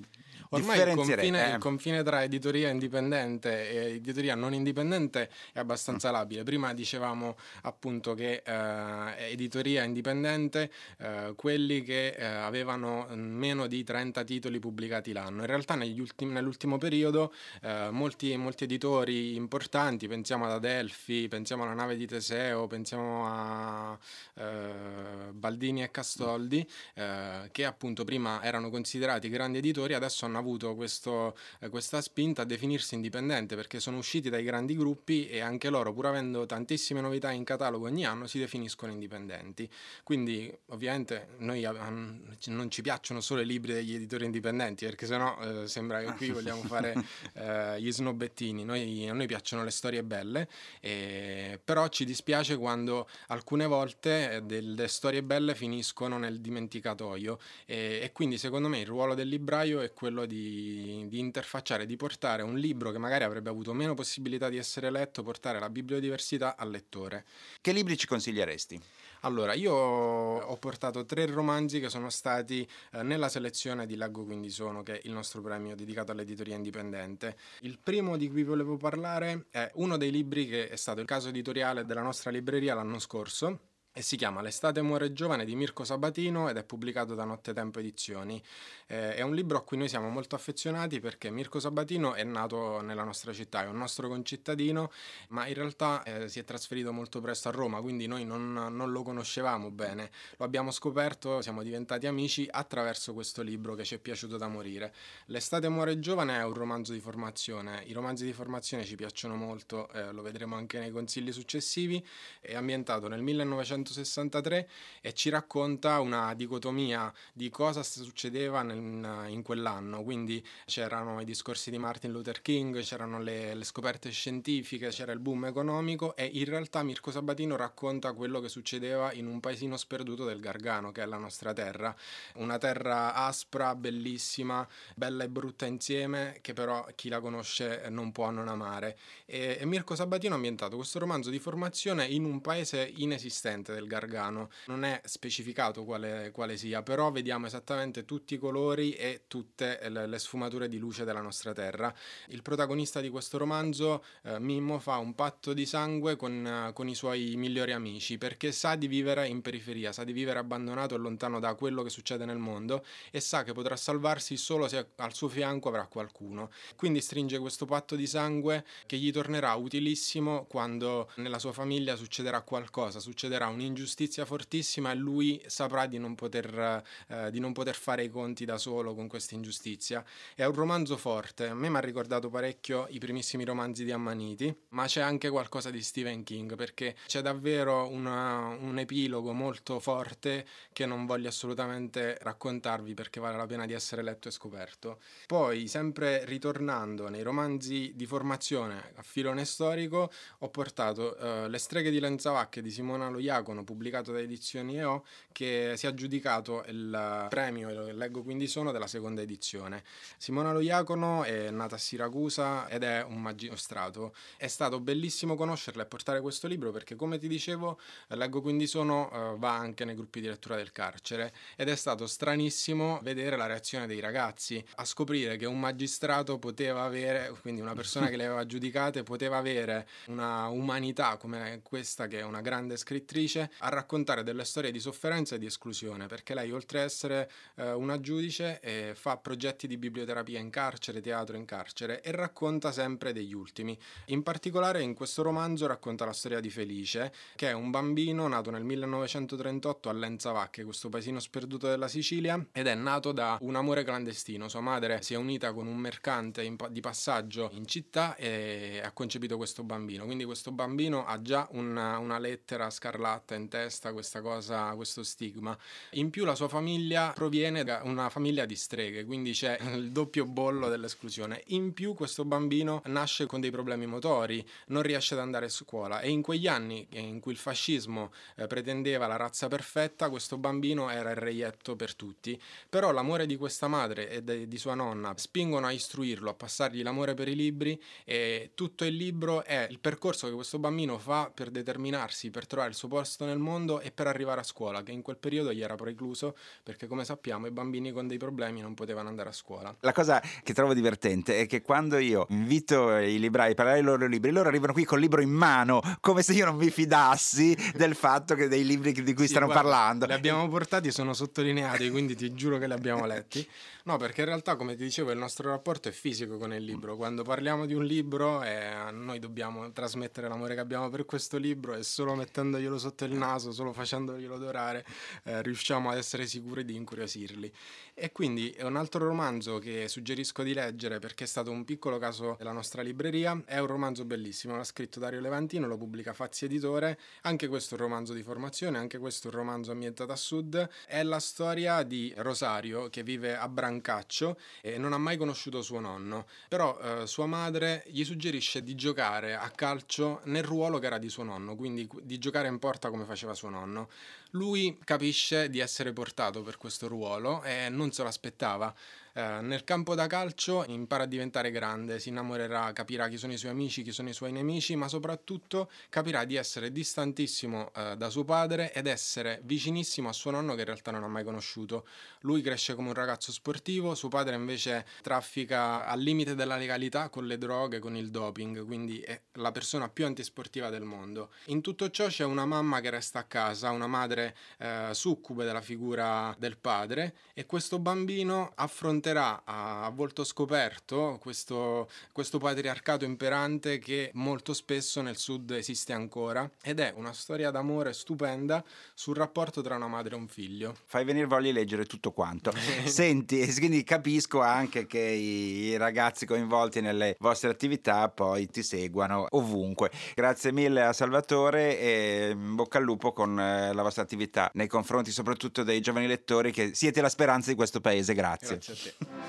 Ormai 0.53 0.81
il 0.81 0.95
confine, 0.95 1.47
eh. 1.47 1.53
il 1.53 1.57
confine, 1.59 2.03
tra 2.03 2.23
editoria 2.23 2.69
indipendente 2.69 3.69
e 3.69 3.75
editoria 3.95 4.35
non 4.35 4.53
indipendente 4.53 5.29
è 5.53 5.59
abbastanza 5.59 6.09
mm. 6.09 6.11
labile. 6.11 6.43
Prima 6.43 6.73
dicevamo 6.73 7.37
appunto 7.61 8.13
che 8.13 8.43
eh, 8.45 9.31
editoria 9.31 9.83
indipendente, 9.83 10.69
eh, 10.97 11.33
quelli 11.37 11.81
che 11.83 12.09
eh, 12.09 12.25
avevano 12.25 13.07
meno 13.15 13.67
di 13.67 13.81
30 13.85 14.25
titoli 14.25 14.59
pubblicati 14.59 15.13
l'anno. 15.13 15.39
In 15.39 15.47
realtà 15.47 15.75
ultimi, 15.75 16.33
nell'ultimo 16.33 16.77
periodo 16.77 17.33
eh, 17.61 17.87
molti, 17.89 18.35
molti, 18.35 18.65
editori 18.65 19.35
importanti, 19.35 20.09
pensiamo 20.09 20.43
ad 20.45 20.51
Adelphi, 20.51 21.29
pensiamo 21.29 21.63
alla 21.63 21.73
nave 21.73 21.95
di 21.95 22.05
Teseo, 22.05 22.67
pensiamo 22.67 23.25
a 23.25 23.97
eh, 24.35 25.31
Baldini 25.31 25.81
e 25.83 25.91
Castoldi, 25.91 26.67
che 26.93 27.65
appunto 27.65 28.03
prima 28.03 28.43
erano 28.43 28.69
considerati 28.69 29.29
grandi 29.29 29.59
editori, 29.59 29.93
adesso 29.93 30.25
hanno 30.25 30.40
avuto 30.41 30.75
questo, 30.75 31.37
eh, 31.59 31.69
questa 31.69 32.01
spinta 32.01 32.41
a 32.41 32.45
definirsi 32.45 32.95
indipendente 32.95 33.55
perché 33.55 33.79
sono 33.79 33.97
usciti 33.97 34.29
dai 34.29 34.43
grandi 34.43 34.75
gruppi 34.75 35.27
e 35.27 35.39
anche 35.39 35.69
loro, 35.69 35.93
pur 35.93 36.07
avendo 36.07 36.45
tantissime 36.45 36.99
novità 37.01 37.31
in 37.31 37.43
catalogo 37.43 37.85
ogni 37.85 38.05
anno, 38.05 38.27
si 38.27 38.39
definiscono 38.39 38.91
indipendenti. 38.91 39.69
Quindi 40.03 40.53
ovviamente 40.67 41.29
noi 41.37 41.61
non 41.61 42.69
ci 42.69 42.81
piacciono 42.81 43.21
solo 43.21 43.41
i 43.41 43.45
libri 43.45 43.73
degli 43.73 43.95
editori 43.95 44.25
indipendenti 44.25 44.85
perché 44.85 45.05
sennò 45.05 45.39
eh, 45.41 45.67
sembra 45.67 46.03
che 46.03 46.13
qui 46.13 46.31
vogliamo 46.31 46.61
fare 46.63 46.93
eh, 47.33 47.81
gli 47.81 47.91
snobbettini. 47.91 48.63
Noi, 48.63 49.07
a 49.07 49.13
noi 49.13 49.27
piacciono 49.27 49.63
le 49.63 49.71
storie 49.71 50.03
belle, 50.03 50.47
eh, 50.79 51.59
però 51.63 51.87
ci 51.87 52.05
dispiace 52.05 52.57
quando 52.57 53.07
alcune 53.27 53.65
volte 53.67 54.33
eh, 54.33 54.41
delle 54.41 54.87
storie 54.87 55.23
belle 55.23 55.55
finiscono 55.55 56.17
nel 56.17 56.41
dimenticatoio 56.41 57.39
e, 57.65 57.99
e 58.01 58.11
quindi 58.11 58.37
secondo 58.37 58.67
me 58.67 58.79
il 58.79 58.87
ruolo 58.87 59.13
del 59.13 59.27
libraio 59.27 59.81
è 59.81 59.93
quello 59.93 60.25
di, 60.25 60.30
di, 60.31 61.19
interfacciare, 61.19 61.85
di 61.85 61.95
portare 61.95 62.41
un 62.41 62.55
libro 62.57 62.91
che 62.91 62.97
magari 62.97 63.23
avrebbe 63.23 63.49
avuto 63.49 63.73
meno 63.73 63.93
possibilità 63.93 64.49
di 64.49 64.57
essere 64.57 64.89
letto, 64.89 65.23
portare 65.23 65.59
la 65.59 65.69
bibliodiversità 65.69 66.55
al 66.55 66.69
lettore. 66.69 67.25
Che 67.59 67.71
libri 67.71 67.97
ci 67.97 68.07
consiglieresti? 68.07 68.81
Allora, 69.21 69.53
io 69.53 69.73
ho 69.73 70.57
portato 70.57 71.05
tre 71.05 71.25
romanzi 71.25 71.79
che 71.79 71.89
sono 71.89 72.09
stati 72.09 72.67
eh, 72.93 73.03
nella 73.03 73.29
selezione 73.29 73.85
di 73.85 73.95
Leggo 73.95 74.23
Quindi 74.23 74.49
Sono, 74.49 74.81
che 74.81 74.99
è 74.99 75.01
il 75.03 75.11
nostro 75.11 75.41
premio 75.41 75.75
dedicato 75.75 76.11
all'editoria 76.11 76.55
indipendente. 76.55 77.37
Il 77.61 77.77
primo 77.77 78.17
di 78.17 78.29
cui 78.29 78.43
volevo 78.43 78.77
parlare 78.77 79.45
è 79.51 79.69
uno 79.75 79.97
dei 79.97 80.11
libri 80.11 80.47
che 80.47 80.69
è 80.69 80.75
stato 80.75 81.01
il 81.01 81.05
caso 81.05 81.29
editoriale 81.29 81.85
della 81.85 82.01
nostra 82.01 82.31
libreria 82.31 82.73
l'anno 82.73 82.99
scorso 82.99 83.69
e 83.93 84.01
si 84.01 84.15
chiama 84.15 84.41
L'estate 84.41 84.81
muore 84.81 85.11
giovane 85.11 85.43
di 85.43 85.53
Mirko 85.53 85.83
Sabatino 85.83 86.49
ed 86.49 86.55
è 86.55 86.63
pubblicato 86.63 87.13
da 87.13 87.25
Nottetempo 87.25 87.79
Edizioni. 87.79 88.41
Eh, 88.87 89.15
è 89.15 89.21
un 89.21 89.35
libro 89.35 89.57
a 89.57 89.63
cui 89.63 89.77
noi 89.77 89.89
siamo 89.89 90.07
molto 90.09 90.35
affezionati 90.35 91.01
perché 91.01 91.29
Mirko 91.29 91.59
Sabatino 91.59 92.13
è 92.13 92.23
nato 92.23 92.79
nella 92.81 93.03
nostra 93.03 93.33
città, 93.33 93.63
è 93.63 93.67
un 93.67 93.77
nostro 93.77 94.07
concittadino, 94.07 94.91
ma 95.29 95.45
in 95.47 95.55
realtà 95.55 96.03
eh, 96.03 96.29
si 96.29 96.39
è 96.39 96.45
trasferito 96.45 96.93
molto 96.93 97.19
presto 97.19 97.49
a 97.49 97.51
Roma, 97.51 97.81
quindi 97.81 98.07
noi 98.07 98.23
non, 98.23 98.53
non, 98.53 98.91
lo 98.91 99.03
conoscevamo 99.03 99.71
bene. 99.71 100.09
Lo 100.37 100.45
abbiamo 100.45 100.71
scoperto, 100.71 101.41
siamo 101.41 101.61
diventati 101.61 102.07
amici 102.07 102.47
attraverso 102.49 103.13
questo 103.13 103.41
libro 103.41 103.75
che 103.75 103.83
ci 103.83 103.95
è 103.95 103.99
piaciuto 103.99 104.37
da 104.37 104.47
morire. 104.47 104.93
L'estate 105.25 105.67
muore 105.67 105.99
giovane 105.99 106.37
è 106.37 106.43
un 106.45 106.53
romanzo 106.53 106.93
di 106.93 107.01
formazione, 107.01 107.83
i 107.85 107.93
romanzi 107.93 108.23
di 108.23 108.31
formazione 108.31 108.85
ci 108.85 108.95
piacciono 108.95 109.35
molto, 109.35 109.89
eh, 109.91 110.13
lo 110.13 110.21
vedremo 110.21 110.55
anche 110.55 110.79
nei 110.79 110.91
consigli 110.91 111.33
successivi, 111.33 112.05
è 112.39 112.55
ambientato 112.55 113.09
nel 113.09 113.21
1900 113.21 113.80
1963 113.81 114.69
e 115.01 115.13
ci 115.13 115.29
racconta 115.29 115.99
una 115.99 116.33
dicotomia 116.33 117.11
di 117.33 117.49
cosa 117.49 117.83
succedeva 117.83 118.61
nel, 118.61 119.29
in 119.29 119.41
quell'anno. 119.41 120.03
Quindi 120.03 120.45
c'erano 120.65 121.19
i 121.21 121.25
discorsi 121.25 121.71
di 121.71 121.77
Martin 121.77 122.11
Luther 122.11 122.41
King, 122.41 122.81
c'erano 122.81 123.21
le, 123.21 123.53
le 123.53 123.63
scoperte 123.63 124.09
scientifiche, 124.09 124.89
c'era 124.89 125.11
il 125.11 125.19
boom 125.19 125.45
economico 125.45 126.15
e 126.15 126.25
in 126.25 126.45
realtà 126.45 126.83
Mirko 126.83 127.11
Sabatino 127.11 127.55
racconta 127.55 128.13
quello 128.13 128.39
che 128.39 128.49
succedeva 128.49 129.11
in 129.13 129.27
un 129.27 129.39
paesino 129.39 129.77
sperduto 129.77 130.25
del 130.25 130.39
Gargano, 130.39 130.91
che 130.91 131.01
è 131.01 131.05
la 131.05 131.17
nostra 131.17 131.53
terra. 131.53 131.95
Una 132.35 132.57
terra 132.57 133.13
aspra, 133.13 133.75
bellissima, 133.75 134.67
bella 134.95 135.23
e 135.23 135.29
brutta 135.29 135.65
insieme, 135.65 136.37
che 136.41 136.53
però 136.53 136.85
chi 136.95 137.09
la 137.09 137.19
conosce 137.19 137.87
non 137.89 138.11
può 138.11 138.29
non 138.29 138.47
amare. 138.47 138.97
E, 139.25 139.57
e 139.59 139.65
Mirko 139.65 139.95
Sabatino 139.95 140.33
ha 140.33 140.35
ambientato 140.35 140.75
questo 140.75 140.99
romanzo 140.99 141.29
di 141.29 141.39
formazione 141.39 142.05
in 142.05 142.25
un 142.25 142.41
paese 142.41 142.91
inesistente 142.95 143.70
parte 143.71 143.73
del 143.73 143.87
Gargano. 143.87 144.49
Non 144.65 144.83
è 144.83 145.01
specificato 145.05 145.83
quale, 145.85 146.31
quale 146.31 146.57
sia, 146.57 146.83
però 146.83 147.11
vediamo 147.11 147.45
esattamente 147.45 148.05
tutti 148.05 148.35
i 148.35 148.37
colori 148.37 148.93
e 148.93 149.23
tutte 149.27 149.79
le, 149.89 150.07
le, 150.07 150.19
sfumature 150.19 150.67
di 150.67 150.77
luce 150.77 151.05
della 151.05 151.21
nostra 151.21 151.53
terra. 151.53 151.93
Il 152.27 152.41
protagonista 152.41 152.99
di 152.99 153.09
questo 153.09 153.37
romanzo, 153.37 154.03
eh, 154.23 154.39
Mimmo, 154.39 154.79
fa 154.79 154.97
un 154.97 155.15
patto 155.15 155.53
di 155.53 155.65
sangue 155.65 156.15
con, 156.15 156.67
uh, 156.69 156.73
con 156.73 156.87
i 156.87 156.95
suoi 156.95 157.35
migliori 157.37 157.71
amici 157.71 158.17
perché 158.17 158.51
sa 158.51 158.75
di 158.75 158.87
vivere 158.87 159.27
in 159.27 159.41
periferia, 159.41 159.91
sa 159.91 160.03
di 160.03 160.11
vivere 160.11 160.39
abbandonato 160.39 160.95
e 160.95 160.97
lontano 160.97 161.39
da 161.39 161.55
quello 161.55 161.83
che 161.83 161.89
succede 161.89 162.25
nel 162.25 162.37
mondo 162.37 162.85
e 163.11 163.19
sa 163.19 163.43
che 163.43 163.53
potrà 163.53 163.75
salvarsi 163.75 164.37
solo 164.37 164.67
se 164.67 164.89
al 164.97 165.13
suo 165.13 165.29
fianco 165.29 165.69
avrà 165.69 165.87
qualcuno. 165.87 166.51
Quindi 166.75 167.01
stringe 167.01 167.39
questo 167.39 167.65
patto 167.65 167.95
di 167.95 168.07
sangue 168.07 168.65
che 168.85 168.97
gli 168.97 169.11
tornerà 169.11 169.53
utilissimo 169.53 170.45
quando 170.45 171.09
nella 171.15 171.39
sua 171.39 171.53
famiglia 171.53 171.95
succederà 171.95 172.41
qualcosa, 172.41 172.99
succederà 172.99 173.47
un 173.47 173.60
un'ingiustizia 173.61 174.25
fortissima 174.25 174.91
e 174.91 174.95
lui 174.95 175.41
saprà 175.45 175.85
di 175.85 175.97
non, 175.97 176.15
poter, 176.15 176.83
eh, 177.07 177.31
di 177.31 177.39
non 177.39 177.53
poter 177.53 177.75
fare 177.75 178.03
i 178.03 178.09
conti 178.09 178.45
da 178.45 178.57
solo 178.57 178.93
con 178.93 179.07
questa 179.07 179.35
ingiustizia. 179.35 180.03
È 180.35 180.43
un 180.43 180.53
romanzo 180.53 180.97
forte, 180.97 181.47
a 181.47 181.53
me 181.53 181.69
mi 181.69 181.77
ha 181.77 181.79
ricordato 181.79 182.29
parecchio 182.29 182.87
i 182.89 182.99
primissimi 182.99 183.45
romanzi 183.45 183.83
di 183.83 183.91
Ammaniti, 183.91 184.53
ma 184.69 184.85
c'è 184.85 185.01
anche 185.01 185.29
qualcosa 185.29 185.69
di 185.69 185.81
Stephen 185.81 186.23
King 186.23 186.55
perché 186.55 186.95
c'è 187.05 187.21
davvero 187.21 187.87
una, 187.87 188.47
un 188.47 188.77
epilogo 188.79 189.33
molto 189.33 189.79
forte 189.79 190.45
che 190.73 190.85
non 190.85 191.05
voglio 191.05 191.29
assolutamente 191.29 192.17
raccontarvi 192.21 192.93
perché 192.93 193.19
vale 193.19 193.37
la 193.37 193.45
pena 193.45 193.65
di 193.65 193.73
essere 193.73 194.01
letto 194.01 194.27
e 194.27 194.31
scoperto. 194.31 194.99
Poi, 195.27 195.67
sempre 195.67 196.25
ritornando 196.25 197.09
nei 197.09 197.21
romanzi 197.21 197.93
di 197.95 198.05
formazione 198.05 198.91
a 198.95 199.03
filone 199.03 199.45
storico, 199.45 200.11
ho 200.39 200.49
portato 200.49 201.15
uh, 201.19 201.47
Le 201.47 201.57
streghe 201.57 201.91
di 201.91 201.99
Lenzavacche 201.99 202.61
di 202.61 202.69
Simona 202.71 203.09
Loiaco 203.09 203.50
Diacono, 203.51 203.63
pubblicato 203.63 204.11
da 204.11 204.19
Edizioni 204.19 204.77
EO, 204.77 205.03
che 205.31 205.73
si 205.75 205.85
è 205.85 205.89
aggiudicato 205.89 206.63
il 206.67 207.27
premio, 207.29 207.87
e 207.87 207.93
leggo 207.93 208.23
quindi 208.23 208.47
sono, 208.47 208.71
della 208.71 208.87
seconda 208.87 209.21
edizione. 209.21 209.83
Simona 210.17 210.51
Lo 210.51 210.59
Diacono 210.59 211.23
è 211.23 211.49
nata 211.51 211.75
a 211.75 211.77
Siracusa 211.77 212.67
ed 212.67 212.83
è 212.83 213.03
un 213.03 213.21
magistrato. 213.21 214.13
È 214.37 214.47
stato 214.47 214.79
bellissimo 214.79 215.35
conoscerla 215.35 215.83
e 215.83 215.85
portare 215.85 216.21
questo 216.21 216.47
libro 216.47 216.71
perché, 216.71 216.95
come 216.95 217.17
ti 217.17 217.27
dicevo, 217.27 217.79
leggo 218.07 218.41
quindi 218.41 218.67
sono, 218.67 219.33
uh, 219.33 219.37
va 219.37 219.55
anche 219.55 219.85
nei 219.85 219.95
gruppi 219.95 220.21
di 220.21 220.27
lettura 220.27 220.55
del 220.55 220.71
carcere 220.71 221.33
ed 221.55 221.69
è 221.69 221.75
stato 221.75 222.07
stranissimo 222.07 222.99
vedere 223.03 223.35
la 223.35 223.45
reazione 223.45 223.87
dei 223.87 223.99
ragazzi 223.99 224.63
a 224.75 224.85
scoprire 224.85 225.35
che 225.37 225.45
un 225.45 225.59
magistrato 225.59 226.39
poteva 226.39 226.83
avere, 226.83 227.33
quindi 227.41 227.61
una 227.61 227.73
persona 227.73 228.07
che 228.07 228.15
le 228.15 228.25
aveva 228.25 228.45
giudicate, 228.45 229.03
poteva 229.03 229.37
avere 229.37 229.87
una 230.07 230.47
umanità 230.47 231.17
come 231.17 231.59
questa 231.63 232.07
che 232.07 232.19
è 232.19 232.23
una 232.23 232.41
grande 232.41 232.77
scrittrice 232.77 233.40
giudice 233.41 233.51
a 233.59 233.69
raccontare 233.69 234.23
delle 234.23 234.43
storie 234.43 234.71
di 234.71 234.79
sofferenza 234.79 235.35
e 235.35 235.39
di 235.39 235.45
esclusione, 235.45 236.07
perché 236.07 236.33
lei 236.33 236.51
oltre 236.51 236.79
ad 236.79 236.85
essere 236.85 237.31
eh, 237.55 237.71
una 237.71 237.99
giudice 237.99 238.59
eh, 238.59 238.93
fa 238.95 239.17
progetti 239.17 239.67
di 239.67 239.77
biblioterapia 239.77 240.39
in 240.39 240.49
carcere, 240.49 241.01
teatro 241.01 241.37
in 241.37 241.45
carcere 241.45 242.01
e 242.01 242.11
racconta 242.11 242.71
sempre 242.71 243.13
degli 243.13 243.33
ultimi. 243.33 243.77
In 244.07 244.23
particolare 244.23 244.81
in 244.81 244.93
questo 244.93 245.21
romanzo 245.21 245.67
racconta 245.67 246.05
la 246.05 246.13
storia 246.13 246.39
di 246.39 246.49
Felice, 246.49 247.13
che 247.35 247.49
è 247.49 247.53
un 247.53 247.71
bambino 247.71 248.27
nato 248.27 248.51
nel 248.51 248.63
1938 248.63 249.89
a 249.89 249.93
Lenzavacche, 249.93 250.63
questo 250.63 250.89
paesino 250.89 251.19
sperduto 251.19 251.67
della 251.67 251.87
Sicilia, 251.87 252.43
ed 252.51 252.67
è 252.67 252.75
nato 252.75 253.11
da 253.11 253.37
un 253.41 253.55
amore 253.55 253.83
clandestino. 253.83 254.47
Sua 254.47 254.61
madre 254.61 255.01
si 255.01 255.13
è 255.13 255.17
unita 255.17 255.53
con 255.53 255.67
un 255.67 255.77
mercante 255.77 256.49
pa- 256.55 256.67
di 256.67 256.81
passaggio 256.81 257.49
in 257.53 257.65
città 257.65 258.15
e 258.15 258.81
ha 258.83 258.91
concepito 258.91 259.37
questo 259.37 259.63
bambino. 259.63 260.05
Quindi 260.05 260.25
questo 260.25 260.51
bambino 260.51 261.05
ha 261.05 261.21
già 261.21 261.47
una, 261.51 261.97
una 261.97 262.19
lettera 262.19 262.69
scarlatta 262.69 263.30
porta 263.31 263.35
in 263.35 263.47
testa 263.47 263.93
questa 263.93 264.21
cosa, 264.21 264.73
questo 264.75 265.03
stigma. 265.03 265.57
In 265.91 266.09
più 266.09 266.25
la 266.25 266.35
sua 266.35 266.47
famiglia 266.47 267.11
proviene 267.13 267.63
da 267.63 267.81
una 267.83 268.09
famiglia 268.09 268.45
di 268.45 268.55
streghe, 268.55 269.05
quindi 269.05 269.31
c'è 269.31 269.57
il 269.75 269.91
doppio 269.91 270.25
bollo 270.25 270.67
dell'esclusione. 270.69 271.43
In 271.47 271.73
più 271.73 271.93
questo 271.93 272.25
bambino 272.25 272.81
nasce 272.85 273.25
con 273.25 273.39
dei 273.39 273.51
problemi 273.51 273.85
motori, 273.85 274.45
non 274.67 274.81
riesce 274.81 275.13
ad 275.13 275.21
andare 275.21 275.45
a 275.45 275.49
scuola 275.49 276.01
e 276.01 276.09
in 276.09 276.21
quegli 276.21 276.47
anni 276.47 276.87
in 276.91 277.19
cui 277.19 277.31
il 277.31 277.37
fascismo 277.37 278.11
eh, 278.35 278.47
pretendeva 278.47 279.07
la 279.07 279.15
razza 279.15 279.47
perfetta, 279.47 280.09
questo 280.09 280.37
bambino 280.37 280.89
era 280.89 281.11
il 281.11 281.17
reietto 281.17 281.75
per 281.75 281.95
tutti. 281.95 282.39
Però 282.69 282.91
l'amore 282.91 283.25
di 283.25 283.37
questa 283.37 283.67
madre 283.67 284.09
e 284.09 284.47
di 284.47 284.57
sua 284.57 284.73
nonna 284.73 285.13
spingono 285.15 285.67
a 285.67 285.71
istruirlo, 285.71 286.29
a 286.29 286.33
passargli 286.33 286.83
l'amore 286.83 287.13
per 287.13 287.27
i 287.27 287.35
libri 287.35 287.81
e 288.03 288.51
tutto 288.55 288.85
il 288.85 288.95
libro 288.95 289.43
è 289.43 289.67
il 289.69 289.79
percorso 289.79 290.27
che 290.27 290.33
questo 290.33 290.59
bambino 290.59 290.97
fa 290.97 291.31
per 291.33 291.49
determinarsi, 291.49 292.29
per 292.29 292.47
trovare 292.47 292.69
il 292.71 292.75
suo 292.75 292.87
posto 292.87 293.20
posto 293.21 293.25
nel 293.25 293.37
mondo 293.37 293.79
e 293.79 293.91
per 293.91 294.07
arrivare 294.07 294.41
a 294.41 294.43
scuola, 294.43 294.83
che 294.83 294.91
in 294.91 295.01
quel 295.01 295.17
periodo 295.17 295.53
gli 295.53 295.61
era 295.61 295.75
precluso 295.75 296.35
perché 296.63 296.87
come 296.87 297.05
sappiamo 297.05 297.47
i 297.47 297.51
bambini 297.51 297.91
con 297.91 298.07
dei 298.07 298.17
problemi 298.17 298.61
non 298.61 298.73
potevano 298.73 299.09
andare 299.09 299.29
a 299.29 299.31
scuola. 299.31 299.75
La 299.81 299.91
cosa 299.91 300.21
che 300.43 300.53
trovo 300.53 300.73
divertente 300.73 301.39
è 301.39 301.47
che 301.47 301.61
quando 301.61 301.97
io 301.97 302.25
invito 302.29 302.97
i 302.97 303.19
librai 303.19 303.51
a 303.51 303.55
parlare 303.55 303.77
dei 303.77 303.85
loro 303.85 304.07
libri, 304.07 304.31
loro 304.31 304.49
arrivano 304.49 304.73
qui 304.73 304.85
col 304.85 304.99
libro 304.99 305.21
in 305.21 305.29
mano, 305.29 305.81
come 305.99 306.21
se 306.23 306.33
io 306.33 306.45
non 306.45 306.55
mi 306.55 306.69
fidassi 306.69 307.55
del 307.75 307.95
fatto 307.95 308.35
che 308.35 308.47
dei 308.47 308.65
libri 308.65 308.91
di 308.91 309.13
cui 309.13 309.25
sì, 309.25 309.31
stanno 309.31 309.45
guarda, 309.45 309.61
parlando. 309.61 310.05
Li 310.05 310.13
abbiamo 310.13 310.47
portati, 310.49 310.91
sono 310.91 311.13
sottolineati, 311.13 311.89
quindi 311.89 312.15
ti 312.15 312.33
giuro 312.33 312.57
che 312.57 312.67
li 312.67 312.73
abbiamo 312.73 313.05
letti. 313.05 313.47
No, 313.83 313.97
perché 313.97 314.21
in 314.21 314.27
realtà, 314.27 314.55
come 314.55 314.75
ti 314.75 314.83
dicevo, 314.83 315.09
il 315.11 315.17
nostro 315.17 315.49
rapporto 315.49 315.89
è 315.89 315.91
fisico 315.91 316.37
con 316.37 316.53
il 316.53 316.63
libro. 316.63 316.95
Quando 316.95 317.23
parliamo 317.23 317.65
di 317.65 317.73
un 317.73 317.83
libro, 317.83 318.43
eh, 318.43 318.91
noi 318.91 319.17
dobbiamo 319.17 319.71
trasmettere 319.71 320.27
l'amore 320.27 320.53
che 320.53 320.59
abbiamo 320.59 320.89
per 320.89 321.05
questo 321.05 321.37
libro 321.37 321.73
e 321.73 321.81
solo 321.81 322.13
mettendoglielo 322.13 322.77
sotto 322.77 323.00
sotto 323.01 323.05
il 323.05 323.13
naso, 323.13 323.51
solo 323.51 323.73
facendoglielo 323.73 324.35
odorare, 324.35 324.85
eh, 325.23 325.41
riusciamo 325.41 325.89
ad 325.89 325.97
essere 325.97 326.27
sicuri 326.27 326.63
di 326.63 326.75
incuriosirli. 326.75 327.51
E 327.93 328.11
quindi 328.11 328.49
è 328.51 328.63
un 328.63 328.77
altro 328.77 329.05
romanzo 329.05 329.59
che 329.59 329.87
suggerisco 329.87 330.43
di 330.43 330.53
leggere 330.53 330.99
perché 330.99 331.23
è 331.23 331.27
stato 331.27 331.51
un 331.51 331.65
piccolo 331.65 331.97
caso 331.97 332.35
della 332.37 332.51
nostra 332.51 332.81
libreria. 332.81 333.41
È 333.45 333.59
un 333.59 333.67
romanzo 333.67 334.05
bellissimo, 334.05 334.55
l'ha 334.55 334.63
scritto 334.63 334.99
Dario 334.99 335.19
Levantino, 335.19 335.67
lo 335.67 335.77
pubblica 335.77 336.13
Fazzi 336.13 336.45
Editore. 336.45 336.97
Anche 337.21 337.47
questo 337.47 337.75
è 337.75 337.77
un 337.77 337.83
romanzo 337.83 338.13
di 338.13 338.23
formazione, 338.23 338.77
anche 338.77 338.97
questo 338.97 339.27
è 339.27 339.31
un 339.31 339.37
romanzo 339.37 339.71
ambientato 339.71 340.11
a 340.11 340.15
sud. 340.15 340.69
È 340.85 341.03
la 341.03 341.19
storia 341.19 341.83
di 341.83 342.13
Rosario 342.17 342.89
che 342.89 343.03
vive 343.03 343.35
a 343.35 343.47
Brancaccio 343.47 344.37
e 344.61 344.77
non 344.77 344.93
ha 344.93 344.97
mai 344.97 345.17
conosciuto 345.17 345.61
suo 345.61 345.79
nonno. 345.79 346.27
Però 346.47 346.77
eh, 346.79 347.07
sua 347.07 347.25
madre 347.25 347.83
gli 347.87 348.03
suggerisce 348.03 348.63
di 348.63 348.75
giocare 348.75 349.35
a 349.35 349.49
calcio 349.49 350.21
nel 350.25 350.43
ruolo 350.43 350.79
che 350.79 350.85
era 350.85 350.97
di 350.97 351.09
suo 351.09 351.23
nonno, 351.23 351.55
quindi 351.55 351.87
di 352.01 352.17
giocare 352.17 352.47
in 352.47 352.59
porta 352.59 352.89
come 352.91 353.05
faceva 353.05 353.33
suo 353.33 353.49
nonno. 353.49 353.89
Lui 354.31 354.77
capisce 354.83 355.49
di 355.49 355.59
essere 355.59 355.91
portato 355.93 356.43
per 356.43 356.57
questo 356.57 356.87
ruolo 356.87 357.41
e 357.43 357.69
non 357.69 357.91
se 357.91 358.03
lo 358.03 358.09
aspettava. 358.09 358.73
Eh, 359.13 359.41
nel 359.41 359.63
campo 359.65 359.93
da 359.93 360.07
calcio 360.07 360.63
impara 360.67 361.03
a 361.03 361.05
diventare 361.05 361.51
grande, 361.51 361.99
si 361.99 362.09
innamorerà, 362.09 362.71
capirà 362.71 363.09
chi 363.09 363.17
sono 363.17 363.33
i 363.33 363.37
suoi 363.37 363.51
amici, 363.51 363.83
chi 363.83 363.91
sono 363.91 364.09
i 364.09 364.13
suoi 364.13 364.31
nemici, 364.31 364.75
ma 364.75 364.87
soprattutto 364.87 365.69
capirà 365.89 366.23
di 366.23 366.35
essere 366.35 366.71
distantissimo 366.71 367.71
eh, 367.75 367.97
da 367.97 368.09
suo 368.09 368.23
padre 368.23 368.71
ed 368.73 368.87
essere 368.87 369.41
vicinissimo 369.43 370.07
a 370.07 370.13
suo 370.13 370.31
nonno 370.31 370.53
che 370.53 370.61
in 370.61 370.65
realtà 370.65 370.91
non 370.91 371.03
ha 371.03 371.07
mai 371.07 371.23
conosciuto. 371.23 371.85
Lui 372.21 372.41
cresce 372.41 372.73
come 372.75 372.89
un 372.89 372.93
ragazzo 372.93 373.31
sportivo, 373.31 373.95
suo 373.95 374.07
padre 374.07 374.35
invece 374.35 374.85
traffica 375.01 375.85
al 375.85 375.99
limite 375.99 376.33
della 376.35 376.55
legalità 376.55 377.09
con 377.09 377.25
le 377.25 377.37
droghe, 377.37 377.79
con 377.79 377.97
il 377.97 378.11
doping, 378.11 378.65
quindi 378.65 379.01
è 379.01 379.19
la 379.33 379.51
persona 379.51 379.89
più 379.89 380.05
antisportiva 380.05 380.69
del 380.69 380.83
mondo. 380.83 381.31
In 381.45 381.61
tutto 381.61 381.89
ciò 381.89 382.07
c'è 382.07 382.23
una 382.23 382.45
mamma 382.45 382.79
che 382.79 382.89
resta 382.89 383.19
a 383.19 383.23
casa, 383.23 383.71
una 383.71 383.87
madre 383.87 384.35
eh, 384.59 384.89
succube 384.93 385.43
della 385.43 385.61
figura 385.61 386.33
del 386.37 386.57
padre 386.57 387.15
e 387.33 387.45
questo 387.45 387.79
bambino 387.79 388.51
affronta 388.55 389.00
affronterà 389.01 389.41
a, 389.43 389.91
volto 389.93 390.23
scoperto 390.23 391.17
questo, 391.19 391.89
questo 392.11 392.37
patriarcato 392.37 393.03
imperante 393.03 393.79
che 393.79 394.11
molto 394.13 394.53
spesso 394.53 395.01
nel 395.01 395.17
sud 395.17 395.51
esiste 395.51 395.91
ancora 395.91 396.49
ed 396.61 396.79
è 396.79 396.93
una 396.95 397.11
storia 397.11 397.49
d'amore 397.49 397.93
stupenda 397.93 398.63
sul 398.93 399.15
rapporto 399.15 399.61
tra 399.61 399.75
una 399.75 399.87
madre 399.87 400.15
e 400.15 400.17
un 400.17 400.27
figlio. 400.27 400.75
Fai 400.85 401.03
venire 401.03 401.25
voglia 401.25 401.51
di 401.51 401.53
leggere 401.53 401.85
tutto 401.85 402.11
quanto. 402.11 402.53
Senti, 402.85 403.51
quindi 403.55 403.83
capisco 403.83 404.41
anche 404.41 404.85
che 404.85 404.99
i 404.99 405.75
ragazzi 405.77 406.25
coinvolti 406.25 406.79
nelle 406.79 407.15
vostre 407.19 407.49
attività 407.49 408.07
poi 408.09 408.47
ti 408.47 408.61
seguano 408.61 409.25
ovunque. 409.31 409.89
Grazie 410.13 410.51
mille 410.51 410.83
a 410.83 410.93
Salvatore 410.93 411.79
e 411.79 412.35
bocca 412.35 412.77
al 412.77 412.83
lupo 412.83 413.11
con 413.11 413.39
eh, 413.39 413.73
la 413.73 413.81
vostra 413.81 414.03
attività 414.03 414.51
nei 414.53 414.67
confronti 414.67 415.11
soprattutto 415.11 415.63
dei 415.63 415.81
giovani 415.81 416.07
lettori 416.07 416.51
che 416.51 416.75
siete 416.75 417.01
la 417.01 417.09
speranza 417.09 417.49
di 417.49 417.55
questo 417.55 417.81
paese. 417.81 418.13
Grazie. 418.13 418.57
Grazie 418.57 418.90
te. 418.97 419.21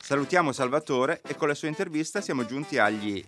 Salutiamo 0.00 0.52
Salvatore 0.52 1.20
e 1.26 1.34
con 1.34 1.48
la 1.48 1.54
sua 1.54 1.68
intervista 1.68 2.20
siamo 2.20 2.44
giunti 2.44 2.78
agli 2.78 3.24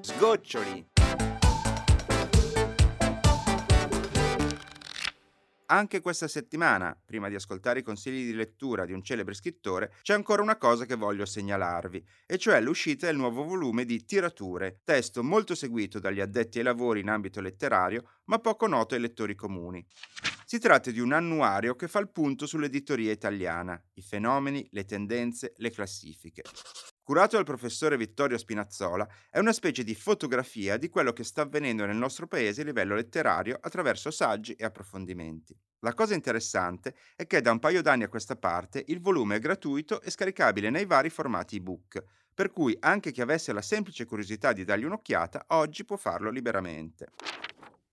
sgoccioli. 0.00 0.91
Anche 5.72 6.02
questa 6.02 6.28
settimana, 6.28 6.94
prima 7.02 7.30
di 7.30 7.34
ascoltare 7.34 7.78
i 7.78 7.82
consigli 7.82 8.26
di 8.26 8.34
lettura 8.34 8.84
di 8.84 8.92
un 8.92 9.02
celebre 9.02 9.32
scrittore, 9.32 9.94
c'è 10.02 10.12
ancora 10.12 10.42
una 10.42 10.58
cosa 10.58 10.84
che 10.84 10.96
voglio 10.96 11.24
segnalarvi, 11.24 12.06
e 12.26 12.36
cioè 12.36 12.60
l'uscita 12.60 13.06
del 13.06 13.16
nuovo 13.16 13.42
volume 13.42 13.86
di 13.86 14.04
Tirature, 14.04 14.82
testo 14.84 15.24
molto 15.24 15.54
seguito 15.54 15.98
dagli 15.98 16.20
addetti 16.20 16.58
ai 16.58 16.64
lavori 16.64 17.00
in 17.00 17.08
ambito 17.08 17.40
letterario, 17.40 18.06
ma 18.24 18.38
poco 18.38 18.66
noto 18.66 18.94
ai 18.94 19.00
lettori 19.00 19.34
comuni. 19.34 19.82
Si 20.44 20.58
tratta 20.58 20.90
di 20.90 21.00
un 21.00 21.12
annuario 21.12 21.74
che 21.74 21.88
fa 21.88 22.00
il 22.00 22.10
punto 22.10 22.44
sull'editoria 22.44 23.10
italiana, 23.10 23.82
i 23.94 24.02
fenomeni, 24.02 24.68
le 24.72 24.84
tendenze, 24.84 25.54
le 25.56 25.70
classifiche. 25.70 26.42
Curato 27.04 27.34
dal 27.34 27.44
professore 27.44 27.96
Vittorio 27.96 28.38
Spinazzola, 28.38 29.08
è 29.28 29.40
una 29.40 29.52
specie 29.52 29.82
di 29.82 29.92
fotografia 29.92 30.76
di 30.76 30.88
quello 30.88 31.12
che 31.12 31.24
sta 31.24 31.42
avvenendo 31.42 31.84
nel 31.84 31.96
nostro 31.96 32.28
paese 32.28 32.60
a 32.60 32.64
livello 32.64 32.94
letterario 32.94 33.58
attraverso 33.60 34.12
saggi 34.12 34.52
e 34.52 34.64
approfondimenti. 34.64 35.52
La 35.80 35.94
cosa 35.94 36.14
interessante 36.14 36.94
è 37.16 37.26
che 37.26 37.40
da 37.40 37.50
un 37.50 37.58
paio 37.58 37.82
d'anni 37.82 38.04
a 38.04 38.08
questa 38.08 38.36
parte 38.36 38.84
il 38.86 39.00
volume 39.00 39.34
è 39.34 39.40
gratuito 39.40 40.00
e 40.00 40.12
scaricabile 40.12 40.70
nei 40.70 40.86
vari 40.86 41.10
formati 41.10 41.56
ebook, 41.56 42.04
per 42.32 42.52
cui 42.52 42.76
anche 42.78 43.10
chi 43.10 43.20
avesse 43.20 43.52
la 43.52 43.62
semplice 43.62 44.04
curiosità 44.04 44.52
di 44.52 44.62
dargli 44.62 44.84
un'occhiata 44.84 45.46
oggi 45.48 45.84
può 45.84 45.96
farlo 45.96 46.30
liberamente. 46.30 47.08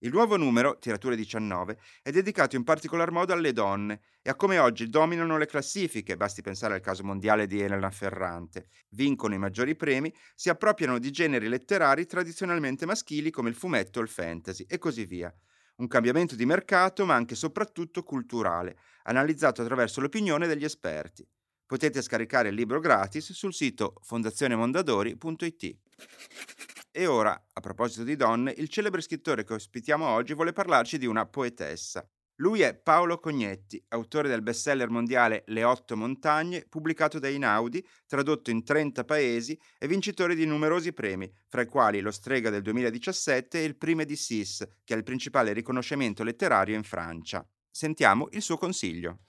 Il 0.01 0.13
nuovo 0.13 0.37
numero, 0.37 0.77
Tirature 0.77 1.17
19, 1.17 1.77
è 2.01 2.09
dedicato 2.09 2.55
in 2.55 2.63
particolar 2.63 3.11
modo 3.11 3.33
alle 3.33 3.51
donne 3.51 3.99
e 4.21 4.29
a 4.29 4.35
come 4.35 4.57
oggi 4.57 4.87
dominano 4.87 5.37
le 5.37 5.45
classifiche, 5.45 6.15
basti 6.15 6.41
pensare 6.41 6.73
al 6.73 6.79
caso 6.79 7.03
mondiale 7.03 7.47
di 7.47 7.59
Elena 7.59 7.91
Ferrante, 7.91 8.69
vincono 8.91 9.33
i 9.33 9.37
maggiori 9.37 9.75
premi, 9.75 10.13
si 10.35 10.47
appropriano 10.47 10.99
di 10.99 11.11
generi 11.11 11.49
letterari 11.49 12.05
tradizionalmente 12.05 12.85
maschili 12.85 13.29
come 13.29 13.49
il 13.49 13.55
fumetto 13.55 13.99
o 13.99 14.01
il 14.01 14.07
fantasy 14.07 14.63
e 14.69 14.77
così 14.77 15.03
via. 15.03 15.35
Un 15.79 15.87
cambiamento 15.87 16.35
di 16.35 16.45
mercato 16.45 17.05
ma 17.05 17.15
anche 17.15 17.33
e 17.33 17.37
soprattutto 17.37 18.01
culturale, 18.01 18.77
analizzato 19.03 19.61
attraverso 19.61 19.99
l'opinione 19.99 20.47
degli 20.47 20.63
esperti. 20.63 21.27
Potete 21.65 22.01
scaricare 22.01 22.47
il 22.47 22.55
libro 22.55 22.79
gratis 22.79 23.33
sul 23.33 23.53
sito 23.53 23.95
fondazionemondadori.it. 24.01 25.77
E 26.99 27.07
ora, 27.07 27.31
a 27.53 27.61
proposito 27.61 28.03
di 28.03 28.17
donne, 28.17 28.53
il 28.57 28.67
celebre 28.67 28.99
scrittore 28.99 29.45
che 29.45 29.53
ospitiamo 29.53 30.05
oggi 30.05 30.33
vuole 30.33 30.51
parlarci 30.51 30.97
di 30.97 31.05
una 31.05 31.25
poetessa. 31.25 32.05
Lui 32.41 32.59
è 32.59 32.75
Paolo 32.75 33.19
Cognetti, 33.19 33.81
autore 33.87 34.27
del 34.27 34.41
bestseller 34.41 34.89
mondiale 34.89 35.43
Le 35.47 35.63
otto 35.63 35.95
montagne, 35.95 36.65
pubblicato 36.67 37.17
da 37.17 37.29
Inaudi, 37.29 37.81
tradotto 38.05 38.51
in 38.51 38.65
30 38.65 39.05
paesi 39.05 39.57
e 39.77 39.87
vincitore 39.87 40.35
di 40.35 40.45
numerosi 40.45 40.91
premi, 40.91 41.33
fra 41.47 41.61
i 41.61 41.67
quali 41.67 42.01
lo 42.01 42.11
Strega 42.11 42.49
del 42.49 42.63
2017 42.63 43.61
e 43.61 43.63
il 43.63 43.77
Prime 43.77 44.03
di 44.03 44.17
Sis, 44.17 44.67
che 44.83 44.93
è 44.93 44.97
il 44.97 45.03
principale 45.03 45.53
riconoscimento 45.53 46.23
letterario 46.23 46.75
in 46.75 46.83
Francia. 46.83 47.47
Sentiamo 47.71 48.27
il 48.31 48.41
suo 48.41 48.57
consiglio. 48.57 49.19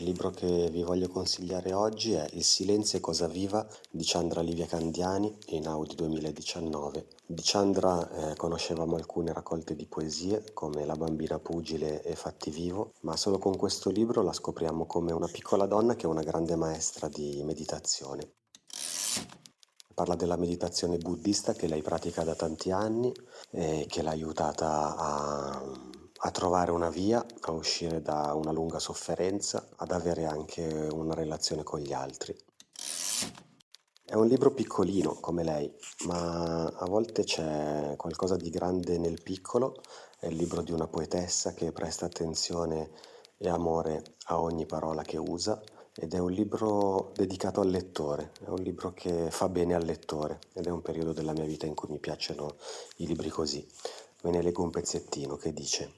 Il 0.00 0.06
libro 0.06 0.30
che 0.30 0.70
vi 0.70 0.82
voglio 0.82 1.08
consigliare 1.08 1.74
oggi 1.74 2.14
è 2.14 2.26
Il 2.32 2.42
silenzio 2.42 2.96
è 2.96 3.02
cosa 3.02 3.28
viva 3.28 3.68
di 3.90 4.02
Chandra 4.06 4.40
Livia 4.40 4.64
Candiani 4.64 5.36
in 5.48 5.68
Audi 5.68 5.94
2019. 5.94 7.06
Di 7.26 7.42
Chandra 7.44 8.30
eh, 8.30 8.34
conoscevamo 8.34 8.96
alcune 8.96 9.34
raccolte 9.34 9.76
di 9.76 9.84
poesie 9.84 10.54
come 10.54 10.86
La 10.86 10.94
bambina 10.94 11.38
pugile 11.38 12.02
e 12.02 12.16
Fatti 12.16 12.48
vivo, 12.48 12.94
ma 13.02 13.14
solo 13.14 13.36
con 13.36 13.58
questo 13.58 13.90
libro 13.90 14.22
la 14.22 14.32
scopriamo 14.32 14.86
come 14.86 15.12
una 15.12 15.28
piccola 15.30 15.66
donna 15.66 15.94
che 15.96 16.06
è 16.06 16.08
una 16.08 16.22
grande 16.22 16.56
maestra 16.56 17.06
di 17.06 17.42
meditazione. 17.44 18.36
Parla 19.92 20.14
della 20.14 20.36
meditazione 20.36 20.96
buddista 20.96 21.52
che 21.52 21.66
lei 21.66 21.82
pratica 21.82 22.24
da 22.24 22.34
tanti 22.34 22.70
anni 22.70 23.12
e 23.50 23.84
che 23.86 24.00
l'ha 24.00 24.12
aiutata 24.12 24.96
a 24.96 25.99
a 26.22 26.30
trovare 26.30 26.70
una 26.70 26.90
via, 26.90 27.24
a 27.40 27.52
uscire 27.52 28.02
da 28.02 28.34
una 28.34 28.52
lunga 28.52 28.78
sofferenza, 28.78 29.68
ad 29.76 29.90
avere 29.90 30.26
anche 30.26 30.88
una 30.92 31.14
relazione 31.14 31.62
con 31.62 31.80
gli 31.80 31.92
altri. 31.92 32.36
È 34.04 34.14
un 34.14 34.26
libro 34.26 34.52
piccolino 34.52 35.14
come 35.20 35.44
lei, 35.44 35.72
ma 36.04 36.64
a 36.66 36.84
volte 36.86 37.22
c'è 37.24 37.94
qualcosa 37.96 38.36
di 38.36 38.50
grande 38.50 38.98
nel 38.98 39.22
piccolo, 39.22 39.80
è 40.18 40.26
il 40.26 40.36
libro 40.36 40.62
di 40.62 40.72
una 40.72 40.88
poetessa 40.88 41.54
che 41.54 41.72
presta 41.72 42.06
attenzione 42.06 42.90
e 43.38 43.48
amore 43.48 44.16
a 44.26 44.40
ogni 44.40 44.66
parola 44.66 45.02
che 45.02 45.16
usa 45.16 45.62
ed 45.94 46.12
è 46.12 46.18
un 46.18 46.32
libro 46.32 47.12
dedicato 47.14 47.60
al 47.60 47.70
lettore, 47.70 48.32
è 48.44 48.48
un 48.48 48.60
libro 48.60 48.92
che 48.92 49.30
fa 49.30 49.48
bene 49.48 49.74
al 49.74 49.84
lettore 49.84 50.40
ed 50.52 50.66
è 50.66 50.70
un 50.70 50.82
periodo 50.82 51.12
della 51.12 51.32
mia 51.32 51.44
vita 51.44 51.66
in 51.66 51.74
cui 51.74 51.88
mi 51.88 51.98
piacciono 51.98 52.56
i 52.96 53.06
libri 53.06 53.30
così. 53.30 53.66
Ve 54.22 54.30
ne 54.30 54.42
leggo 54.42 54.62
un 54.62 54.70
pezzettino 54.70 55.36
che 55.36 55.52
dice 55.54 55.94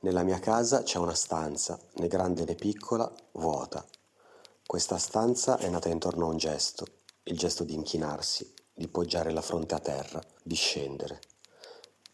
nella 0.00 0.22
mia 0.22 0.38
casa 0.38 0.84
c'è 0.84 0.98
una 0.98 1.14
stanza, 1.14 1.76
né 1.94 2.06
grande 2.06 2.44
né 2.44 2.54
piccola, 2.54 3.12
vuota. 3.32 3.84
Questa 4.64 4.96
stanza 4.96 5.58
è 5.58 5.68
nata 5.68 5.88
intorno 5.88 6.26
a 6.26 6.28
un 6.28 6.36
gesto, 6.36 6.86
il 7.24 7.36
gesto 7.36 7.64
di 7.64 7.74
inchinarsi, 7.74 8.54
di 8.72 8.86
poggiare 8.86 9.32
la 9.32 9.40
fronte 9.40 9.74
a 9.74 9.80
terra, 9.80 10.22
di 10.40 10.54
scendere. 10.54 11.18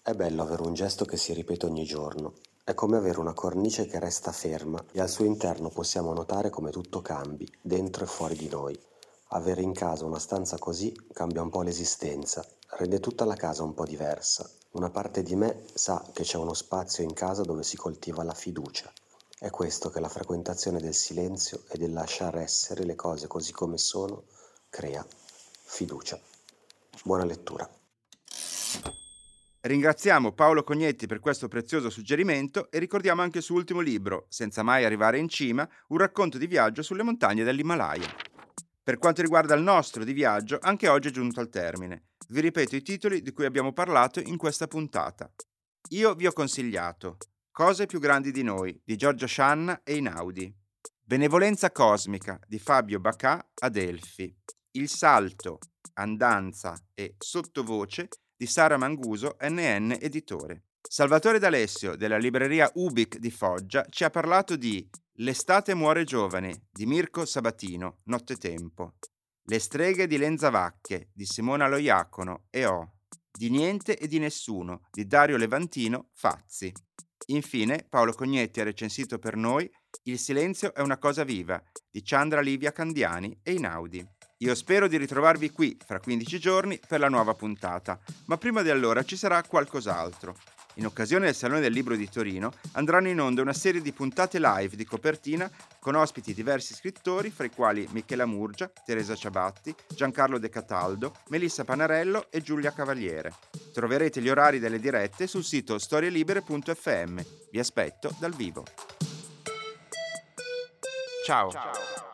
È 0.00 0.14
bello 0.14 0.40
avere 0.40 0.62
un 0.62 0.72
gesto 0.72 1.04
che 1.04 1.18
si 1.18 1.34
ripete 1.34 1.66
ogni 1.66 1.84
giorno. 1.84 2.34
È 2.64 2.72
come 2.72 2.96
avere 2.96 3.20
una 3.20 3.34
cornice 3.34 3.84
che 3.84 3.98
resta 3.98 4.32
ferma 4.32 4.82
e 4.90 5.02
al 5.02 5.10
suo 5.10 5.26
interno 5.26 5.68
possiamo 5.68 6.14
notare 6.14 6.48
come 6.48 6.70
tutto 6.70 7.02
cambi, 7.02 7.46
dentro 7.60 8.04
e 8.04 8.06
fuori 8.06 8.34
di 8.34 8.48
noi. 8.48 8.78
Avere 9.28 9.60
in 9.60 9.74
casa 9.74 10.06
una 10.06 10.18
stanza 10.18 10.56
così 10.56 10.94
cambia 11.12 11.42
un 11.42 11.50
po' 11.50 11.60
l'esistenza, 11.60 12.42
rende 12.78 12.98
tutta 13.00 13.26
la 13.26 13.34
casa 13.34 13.62
un 13.62 13.74
po' 13.74 13.84
diversa, 13.84 14.50
una 14.74 14.90
parte 14.90 15.22
di 15.22 15.36
me 15.36 15.64
sa 15.72 16.04
che 16.12 16.24
c'è 16.24 16.36
uno 16.36 16.54
spazio 16.54 17.04
in 17.04 17.12
casa 17.12 17.42
dove 17.42 17.62
si 17.62 17.76
coltiva 17.76 18.24
la 18.24 18.34
fiducia. 18.34 18.92
È 19.38 19.50
questo 19.50 19.90
che 19.90 20.00
la 20.00 20.08
frequentazione 20.08 20.80
del 20.80 20.94
silenzio 20.94 21.62
e 21.68 21.78
del 21.78 21.92
lasciare 21.92 22.40
essere 22.40 22.84
le 22.84 22.94
cose 22.96 23.26
così 23.26 23.52
come 23.52 23.78
sono 23.78 24.24
crea 24.70 25.04
fiducia. 25.08 26.18
Buona 27.04 27.24
lettura. 27.24 27.68
Ringraziamo 29.60 30.32
Paolo 30.32 30.64
Cognetti 30.64 31.06
per 31.06 31.20
questo 31.20 31.48
prezioso 31.48 31.88
suggerimento 31.88 32.70
e 32.70 32.78
ricordiamo 32.78 33.22
anche 33.22 33.38
il 33.38 33.44
suo 33.44 33.56
ultimo 33.56 33.80
libro, 33.80 34.26
Senza 34.28 34.62
mai 34.62 34.84
arrivare 34.84 35.18
in 35.18 35.28
cima, 35.28 35.68
un 35.88 35.98
racconto 35.98 36.36
di 36.36 36.46
viaggio 36.46 36.82
sulle 36.82 37.02
montagne 37.02 37.44
dell'Himalaya. 37.44 38.33
Per 38.84 38.98
quanto 38.98 39.22
riguarda 39.22 39.54
il 39.54 39.62
nostro 39.62 40.04
di 40.04 40.12
viaggio, 40.12 40.58
anche 40.60 40.88
oggi 40.88 41.08
è 41.08 41.10
giunto 41.10 41.40
al 41.40 41.48
termine. 41.48 42.08
Vi 42.28 42.42
ripeto 42.42 42.76
i 42.76 42.82
titoli 42.82 43.22
di 43.22 43.32
cui 43.32 43.46
abbiamo 43.46 43.72
parlato 43.72 44.20
in 44.20 44.36
questa 44.36 44.66
puntata. 44.66 45.32
Io 45.92 46.14
vi 46.14 46.26
ho 46.26 46.32
consigliato 46.32 47.16
Cose 47.50 47.86
più 47.86 47.98
grandi 47.98 48.30
di 48.30 48.42
noi 48.42 48.78
di 48.84 48.96
Giorgio 48.96 49.26
Scianna 49.26 49.82
e 49.84 49.96
Inaudi. 49.96 50.54
Benevolenza 51.00 51.70
cosmica 51.70 52.38
di 52.46 52.58
Fabio 52.58 53.00
Bacà 53.00 53.48
ad 53.60 53.76
Elfi. 53.76 54.36
Il 54.72 54.88
salto, 54.88 55.60
andanza 55.94 56.76
e 56.92 57.14
sottovoce 57.16 58.08
di 58.36 58.46
Sara 58.46 58.76
Manguso, 58.76 59.36
NN 59.40 59.96
Editore. 59.98 60.64
Salvatore 60.82 61.38
D'Alessio 61.38 61.96
della 61.96 62.18
libreria 62.18 62.70
Ubic 62.74 63.16
di 63.16 63.30
Foggia 63.30 63.86
ci 63.88 64.04
ha 64.04 64.10
parlato 64.10 64.56
di 64.56 64.86
L'estate 65.18 65.74
muore 65.74 66.02
giovane 66.02 66.66
di 66.72 66.86
Mirko 66.86 67.24
Sabatino, 67.24 67.98
Nottetempo. 68.06 68.94
Le 69.44 69.60
streghe 69.60 70.08
di 70.08 70.16
Lenza 70.16 70.50
Vacche 70.50 71.10
di 71.12 71.24
Simona 71.24 71.68
Loiacono 71.68 72.46
e 72.50 72.64
O. 72.66 72.94
Di 73.30 73.48
niente 73.48 73.96
e 73.96 74.08
di 74.08 74.18
nessuno 74.18 74.88
di 74.90 75.06
Dario 75.06 75.36
Levantino, 75.36 76.08
Fazzi. 76.14 76.72
Infine, 77.26 77.86
Paolo 77.88 78.12
Cognetti 78.12 78.58
ha 78.58 78.64
recensito 78.64 79.20
per 79.20 79.36
noi 79.36 79.70
Il 80.02 80.18
silenzio 80.18 80.74
è 80.74 80.80
una 80.80 80.98
cosa 80.98 81.22
viva 81.22 81.62
di 81.88 82.02
Chandra 82.02 82.40
Livia 82.40 82.72
Candiani 82.72 83.38
e 83.44 83.52
Inaudi. 83.52 84.04
Io 84.38 84.54
spero 84.56 84.88
di 84.88 84.96
ritrovarvi 84.96 85.50
qui 85.50 85.78
fra 85.86 86.00
15 86.00 86.40
giorni 86.40 86.80
per 86.84 86.98
la 86.98 87.08
nuova 87.08 87.34
puntata, 87.34 88.00
ma 88.26 88.36
prima 88.36 88.62
di 88.62 88.70
allora 88.70 89.04
ci 89.04 89.16
sarà 89.16 89.40
qualcos'altro. 89.44 90.34
In 90.74 90.86
occasione 90.86 91.26
del 91.26 91.34
Salone 91.34 91.60
del 91.60 91.72
Libro 91.72 91.94
di 91.94 92.08
Torino 92.08 92.52
andranno 92.72 93.08
in 93.08 93.20
onda 93.20 93.42
una 93.42 93.52
serie 93.52 93.80
di 93.80 93.92
puntate 93.92 94.38
live 94.40 94.76
di 94.76 94.84
copertina 94.84 95.50
con 95.78 95.94
ospiti 95.94 96.34
diversi 96.34 96.74
scrittori, 96.74 97.30
fra 97.30 97.44
i 97.44 97.50
quali 97.50 97.86
Michela 97.92 98.26
Murgia, 98.26 98.70
Teresa 98.84 99.14
Ciabatti, 99.14 99.74
Giancarlo 99.94 100.38
De 100.38 100.48
Cataldo, 100.48 101.14
Melissa 101.28 101.64
Panarello 101.64 102.26
e 102.30 102.40
Giulia 102.40 102.72
Cavaliere. 102.72 103.34
Troverete 103.72 104.20
gli 104.20 104.28
orari 104.28 104.58
delle 104.58 104.80
dirette 104.80 105.26
sul 105.26 105.44
sito 105.44 105.78
storielibere.fm. 105.78 107.20
Vi 107.50 107.58
aspetto 107.58 108.14
dal 108.18 108.34
vivo. 108.34 108.64
Ciao. 111.24 111.50
Ciao. 111.50 112.13